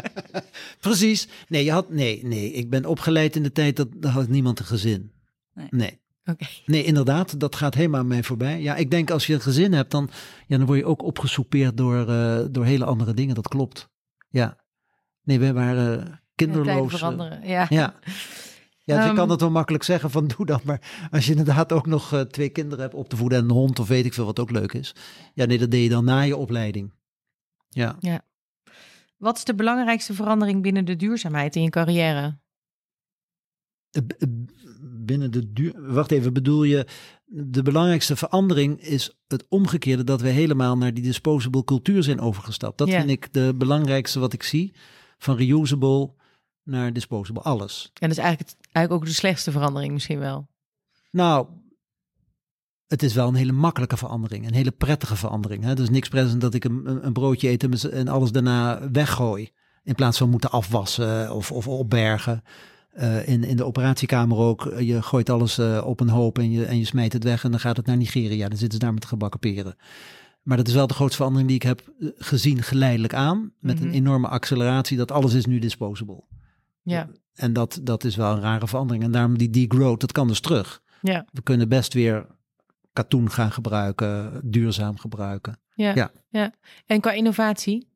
[0.81, 1.29] Precies.
[1.49, 4.59] Nee, je had, nee, nee, ik ben opgeleid in de tijd dat, dat had niemand
[4.59, 5.12] een gezin.
[5.55, 5.66] Nee.
[5.70, 6.03] Nee.
[6.25, 6.47] Oké.
[6.66, 8.61] Nee, inderdaad, dat gaat helemaal aan mij voorbij.
[8.61, 10.11] Ja, ik denk als je een gezin hebt, dan,
[10.47, 13.35] ja, dan word je ook opgesoupeerd door, eh, door hele andere dingen.
[13.35, 13.89] Dat klopt.
[14.29, 14.64] Ja.
[15.22, 16.93] Nee, we waren kinderloos.
[16.93, 17.47] veranderen.
[17.49, 17.66] Ja.
[17.68, 17.95] Ja.
[18.87, 20.64] Ja, dus ik Ehm, kan het wel makkelijk zeggen van doe dat.
[20.64, 23.51] Maar als je inderdaad ook nog eh, twee kinderen hebt op te voeden en een
[23.51, 24.95] hond of weet ik veel wat ook leuk is.
[25.35, 26.93] Ja, nee, dat deed je dan na je opleiding.
[27.68, 27.99] Ja.
[29.16, 32.39] Wat is de belangrijkste verandering binnen de duurzaamheid in je carrière?
[33.91, 34.28] Eh, eh,
[34.97, 35.93] Binnen de duur.
[35.93, 36.87] Wacht even, bedoel je.
[37.26, 42.78] De belangrijkste verandering is het omgekeerde dat we helemaal naar die disposable cultuur zijn overgestapt.
[42.78, 42.99] Dat Ja.
[42.99, 44.74] vind ik de belangrijkste wat ik zie.
[45.18, 46.14] Van reusable
[46.65, 47.43] naar disposable.
[47.43, 47.91] Alles.
[47.95, 50.49] En dat is eigenlijk, het- eigenlijk ook de slechtste verandering misschien wel.
[51.11, 51.47] Nou,
[52.87, 54.47] het is wel een hele makkelijke verandering.
[54.47, 55.65] Een hele prettige verandering.
[55.65, 55.75] Hè?
[55.75, 59.51] Dus niks present dat ik een, een- broodje eet en alles daarna weggooi.
[59.83, 62.43] In plaats van moeten afwassen of, of opbergen.
[62.91, 64.67] Eh, in, in de operatiekamer ook.
[64.67, 67.45] eh, Je gooit alles eh, op een hoop en je, en je smijt het weg
[67.45, 68.49] en dan gaat het naar Nigeria.
[68.49, 69.77] Dan zitten ze daar met gebakken peren.
[70.43, 73.53] Maar dat is wel de grootste verandering die ik heb gezien geleidelijk aan.
[73.61, 73.85] Met Mhm.
[73.89, 76.25] een enorme acceleratie dat alles is nu disposable.
[76.85, 77.09] Ja.
[77.35, 79.05] En dat, dat is wel een rare verandering.
[79.05, 80.82] En daarom die degrowth, dat kan dus terug.
[81.01, 81.26] Ja.
[81.32, 82.26] We kunnen best weer
[82.93, 85.59] katoen gaan gebruiken, duurzaam gebruiken.
[85.74, 85.95] Ja.
[85.95, 86.11] Ja.
[86.28, 86.53] ja.
[86.87, 87.89] En qua innovatie,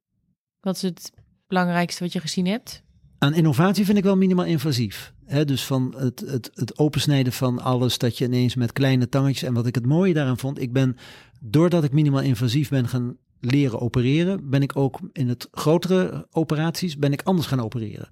[0.61, 1.12] wat is het
[1.47, 2.82] belangrijkste wat je gezien hebt?
[3.18, 5.12] Aan innovatie vind ik wel minimaal invasief.
[5.45, 9.49] Dus van het, het, het opensnijden van alles, dat je ineens met kleine tangetjes.
[9.49, 10.97] En wat ik het mooie daaraan vond, ik ben,
[11.41, 16.99] doordat ik minimaal invasief ben gaan leren opereren, ben ik ook in het grotere operaties,
[16.99, 18.09] ben ik anders gaan opereren.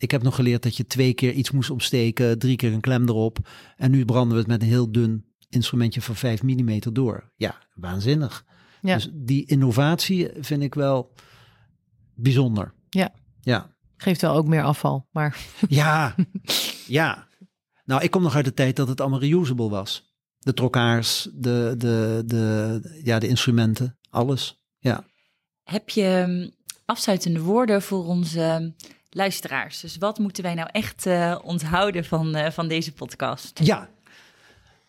[0.00, 3.08] Ik heb nog geleerd dat je twee keer iets moest opsteken, drie keer een klem
[3.08, 3.38] erop.
[3.76, 7.32] En nu branden we het met een heel dun instrumentje van 5 mm door.
[7.36, 8.44] Ja, waanzinnig.
[8.80, 8.94] Ja.
[8.94, 11.12] Dus die innovatie vind ik wel
[12.14, 12.74] bijzonder.
[12.90, 13.14] Ja.
[13.40, 13.74] Ja.
[13.96, 15.38] Geeft wel ook meer afval, maar
[15.68, 16.14] Ja,
[17.00, 17.28] ja.
[17.84, 20.14] Nou, ik kom nog uit de tijd dat het allemaal reusable was.
[20.38, 24.64] De trokkaars, de, de, de, ja, de instrumenten, alles.
[24.78, 25.04] Ja.
[25.62, 26.50] Heb je hm,
[26.84, 28.74] afsluitende woorden voor onze
[29.10, 29.80] luisteraars.
[29.80, 33.60] Dus wat moeten wij nou echt uh, onthouden van, uh, van deze podcast?
[33.62, 33.88] Ja,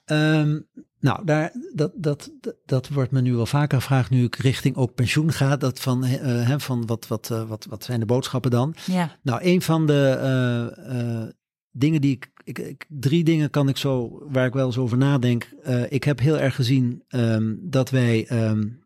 [0.05, 0.67] um,
[0.99, 2.31] nou, daar, dat, dat,
[2.65, 5.57] dat, wordt me nu wel vaker gevraagd, nu ik richting ook pensioen ga.
[5.57, 8.75] Dat van, uh, van wat, wat, wat, wat zijn de boodschappen dan?
[8.85, 9.17] Ja.
[9.21, 11.35] Nou, een van de
[11.71, 14.97] dingen die ik, ik, ik, Drie dingen kan ik zo, waar ik wel eens over
[14.97, 15.49] nadenk.
[15.89, 18.83] ik heb heel erg gezien um, dat wij um,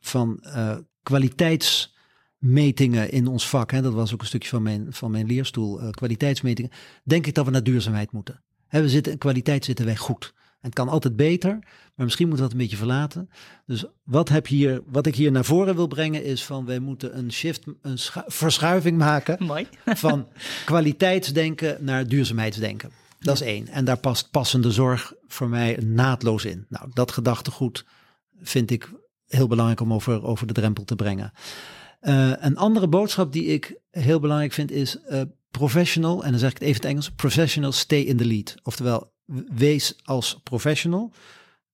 [0.00, 0.40] van
[2.40, 5.82] kwaliteitsmetingen in ons vak, hè, dat was ook een stukje van mijn, van mijn leerstoel,
[5.82, 6.70] uh, kwaliteitsmetingen,
[7.04, 8.42] denk ik dat we naar duurzaamheid moeten.
[8.66, 10.32] Hè, we zitten, in kwaliteit zitten wij goed.
[10.34, 11.50] En het kan altijd beter,
[11.94, 13.30] maar misschien moeten we dat een beetje verlaten.
[13.66, 17.18] Dus wat, heb hier, wat ik hier naar voren wil brengen is van wij moeten
[17.18, 19.66] een shift, een verschuiving maken Mooi.
[19.84, 20.28] van
[20.64, 22.90] kwaliteitsdenken naar duurzaamheidsdenken.
[23.18, 23.68] Dat is één.
[23.68, 26.66] En daar past passende zorg voor mij naadloos in.
[26.68, 27.84] Nou, dat gedachtegoed
[28.42, 28.90] vind ik
[29.26, 31.32] heel belangrijk om over, over de drempel te brengen.
[32.00, 36.50] Uh, een andere boodschap die ik heel belangrijk vind is uh, professional, en dan zeg
[36.50, 38.54] ik het even in het Engels, professional stay in the lead.
[38.62, 39.12] Oftewel,
[39.54, 41.12] wees als professional,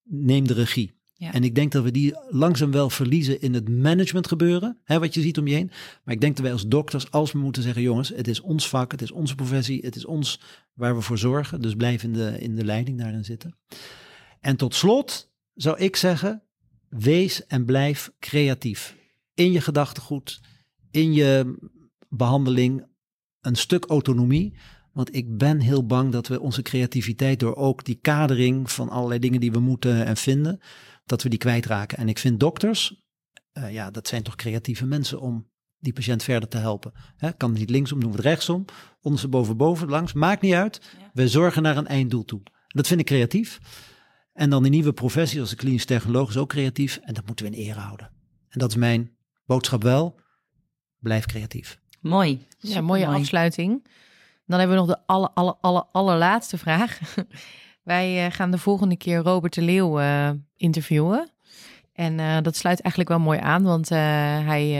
[0.03, 0.95] neem de regie.
[1.19, 1.33] Ja.
[1.33, 5.15] En ik denk dat we die langzaam wel verliezen in het management gebeuren, hè, wat
[5.15, 5.71] je ziet om je heen.
[6.05, 8.69] Maar ik denk dat wij als dokters, als we moeten zeggen, jongens, het is ons
[8.69, 10.41] vak, het is onze professie, het is ons
[10.75, 11.61] waar we voor zorgen.
[11.61, 13.57] Dus blijf in de, in de leiding daarin zitten.
[14.41, 16.43] En tot slot zou ik zeggen,
[16.89, 18.96] wees en blijf creatief.
[19.37, 20.41] In je gedachtegoed,
[20.91, 21.59] in je
[22.09, 22.87] behandeling,
[23.41, 24.57] een stuk autonomie.
[24.93, 29.21] Want ik ben heel bang dat we onze creativiteit door ook die kadering van allerlei
[29.21, 30.61] dingen die we moeten en vinden,
[31.05, 31.99] dat we die kwijtraken.
[31.99, 33.05] En ik vind dokters,
[33.53, 36.93] uh, ja, dat zijn toch creatieve mensen om die patiënt verder te helpen.
[37.17, 38.65] Hè, kan het niet linksom, doen we het rechtsom,
[39.01, 40.81] ondersteboven, boven, langs, maakt niet uit.
[40.99, 41.11] Ja.
[41.13, 42.43] We zorgen naar een einddoel toe.
[42.67, 43.59] Dat vind ik creatief.
[44.33, 46.97] En dan die nieuwe professie als de klinisch technoloog is ook creatief.
[47.03, 48.11] En dat moeten we in ere houden.
[48.49, 49.16] En dat is mijn
[49.47, 50.15] boodschap wel.
[50.99, 51.79] Blijf creatief.
[52.01, 52.47] Mooi.
[52.59, 53.87] Ja, mooie afsluiting.
[54.47, 56.99] Dan hebben we nog de aller, aller, aller, allerlaatste vraag.
[57.83, 61.31] Wij uh, gaan de volgende keer Robert de Leeuw uh, interviewen.
[61.93, 64.71] En uh, dat sluit eigenlijk wel mooi aan, want hij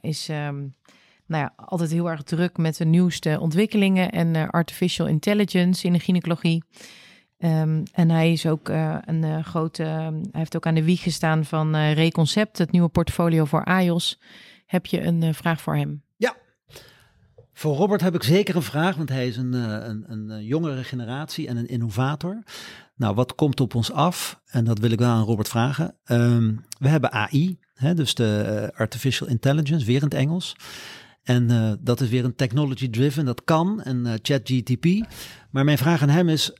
[0.00, 0.74] is um,
[1.26, 5.98] nou ja, altijd heel erg druk met de nieuwste ontwikkelingen en artificial intelligence in de
[5.98, 6.64] gynaecologie.
[7.38, 9.82] Um, en hij is ook uh, een uh, grote.
[9.82, 14.20] Hij heeft ook aan de wieg gestaan van Reconcept, het nieuwe portfolio voor AJOS.
[14.66, 16.02] Heb je een vraag voor hem?
[16.16, 16.36] Ja.
[17.52, 21.48] Voor Robert heb ik zeker een vraag, want hij is een, een, een jongere generatie
[21.48, 22.42] en een innovator.
[22.94, 24.40] Nou, wat komt op ons af?
[24.46, 25.96] En dat wil ik wel aan Robert vragen.
[26.04, 30.56] Um, we hebben AI, hè, dus de Artificial Intelligence, weer in het Engels.
[31.22, 34.86] En dat is weer een technology driven, dat kan, en uh, ChatGTP.
[35.50, 36.52] Maar mijn vraag aan hem is,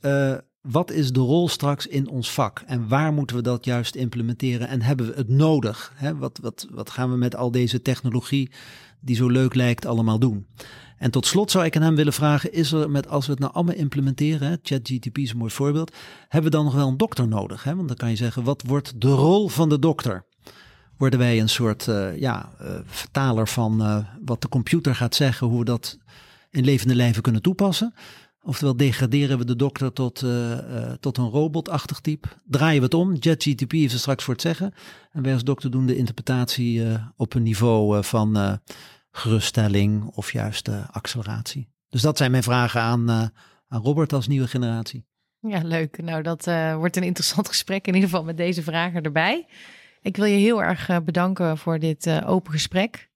[0.69, 2.63] wat is de rol straks in ons vak?
[2.65, 4.67] En waar moeten we dat juist implementeren?
[4.67, 5.93] En hebben we het nodig?
[5.95, 6.15] Hè?
[6.15, 8.51] Wat, wat, wat gaan we met al deze technologie,
[8.99, 10.47] die zo leuk lijkt, allemaal doen?
[10.97, 13.41] En tot slot zou ik aan hem willen vragen, is er met, als we het
[13.41, 15.95] nou allemaal implementeren, ChatGTP is een mooi voorbeeld,
[16.27, 17.63] hebben we dan nog wel een dokter nodig?
[17.63, 17.75] Hè?
[17.75, 20.25] Want dan kan je zeggen, wat wordt de rol van de dokter?
[20.97, 25.47] worden wij een soort uh, ja, uh, vertaler van uh, wat de computer gaat zeggen,
[25.47, 25.97] hoe we dat
[26.49, 27.93] in levende lijven kunnen toepassen.
[28.47, 30.25] Oftewel degraderen we de dokter tot,
[30.99, 32.27] tot een robotachtig type.
[32.45, 33.13] Draaien we het om.
[33.13, 34.73] JetGTP heeft er straks voor het zeggen.
[35.11, 36.83] En wij als dokter doen de interpretatie
[37.15, 38.59] op een niveau van
[39.11, 41.69] geruststelling of juist acceleratie.
[41.89, 43.09] Dus dat zijn mijn vragen aan,
[43.67, 45.05] aan Robert als nieuwe generatie.
[45.39, 46.01] Ja, leuk.
[46.01, 46.45] Nou, dat
[46.75, 49.47] wordt een interessant gesprek in ieder geval met deze vragen erbij.
[50.01, 53.09] Ik wil je heel erg bedanken voor dit open gesprek.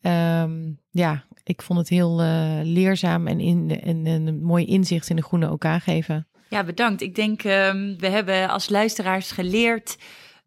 [0.00, 5.16] Um, ja, ik vond het heel uh, leerzaam en, in, en, een mooi inzicht in
[5.16, 6.26] de groene OK geven.
[6.48, 7.00] Ja, bedankt.
[7.02, 9.96] Ik denk, um, we hebben als luisteraars geleerd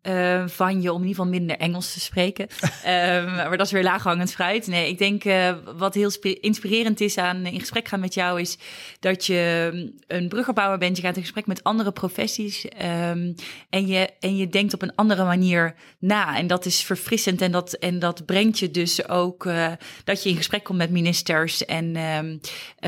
[0.03, 2.47] uh, van je om in ieder geval minder Engels te spreken.
[2.85, 4.67] um, maar dat is weer laaghangend fruit.
[4.67, 8.57] Nee, ik denk uh, wat heel inspirerend is aan in gesprek gaan met jou is
[8.99, 9.71] dat je
[10.07, 10.97] een bruggenbouwer bent.
[10.97, 13.35] Je gaat in gesprek met andere professies um,
[13.69, 16.37] en, je, en je denkt op een andere manier na.
[16.37, 19.67] En dat is verfrissend en dat, en dat brengt je dus ook uh,
[20.03, 22.39] dat je in gesprek komt met ministers en um,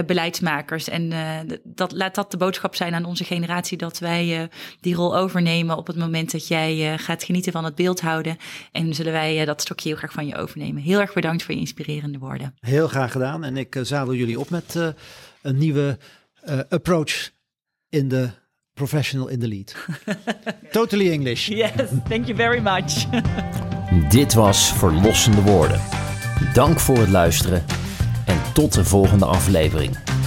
[0.05, 0.89] beleidsmakers.
[0.89, 1.11] En
[1.63, 4.49] dat, laat dat de boodschap zijn aan onze generatie dat wij
[4.79, 8.37] die rol overnemen op het moment dat jij gaat genieten van het beeld houden.
[8.71, 10.81] En zullen wij dat stokje heel graag van je overnemen.
[10.81, 12.55] Heel erg bedankt voor je inspirerende woorden.
[12.59, 13.43] Heel graag gedaan.
[13.43, 14.87] En ik uh, zadel jullie op met uh,
[15.41, 15.97] een nieuwe
[16.49, 17.31] uh, approach
[17.89, 18.29] in de
[18.73, 19.75] professional in the lead.
[20.71, 21.47] totally English.
[21.47, 21.71] Yes,
[22.09, 23.05] thank you very much.
[24.09, 25.81] Dit was Verlossende Woorden.
[26.53, 27.65] Dank voor het luisteren
[28.25, 30.20] en tot de volgende aflevering.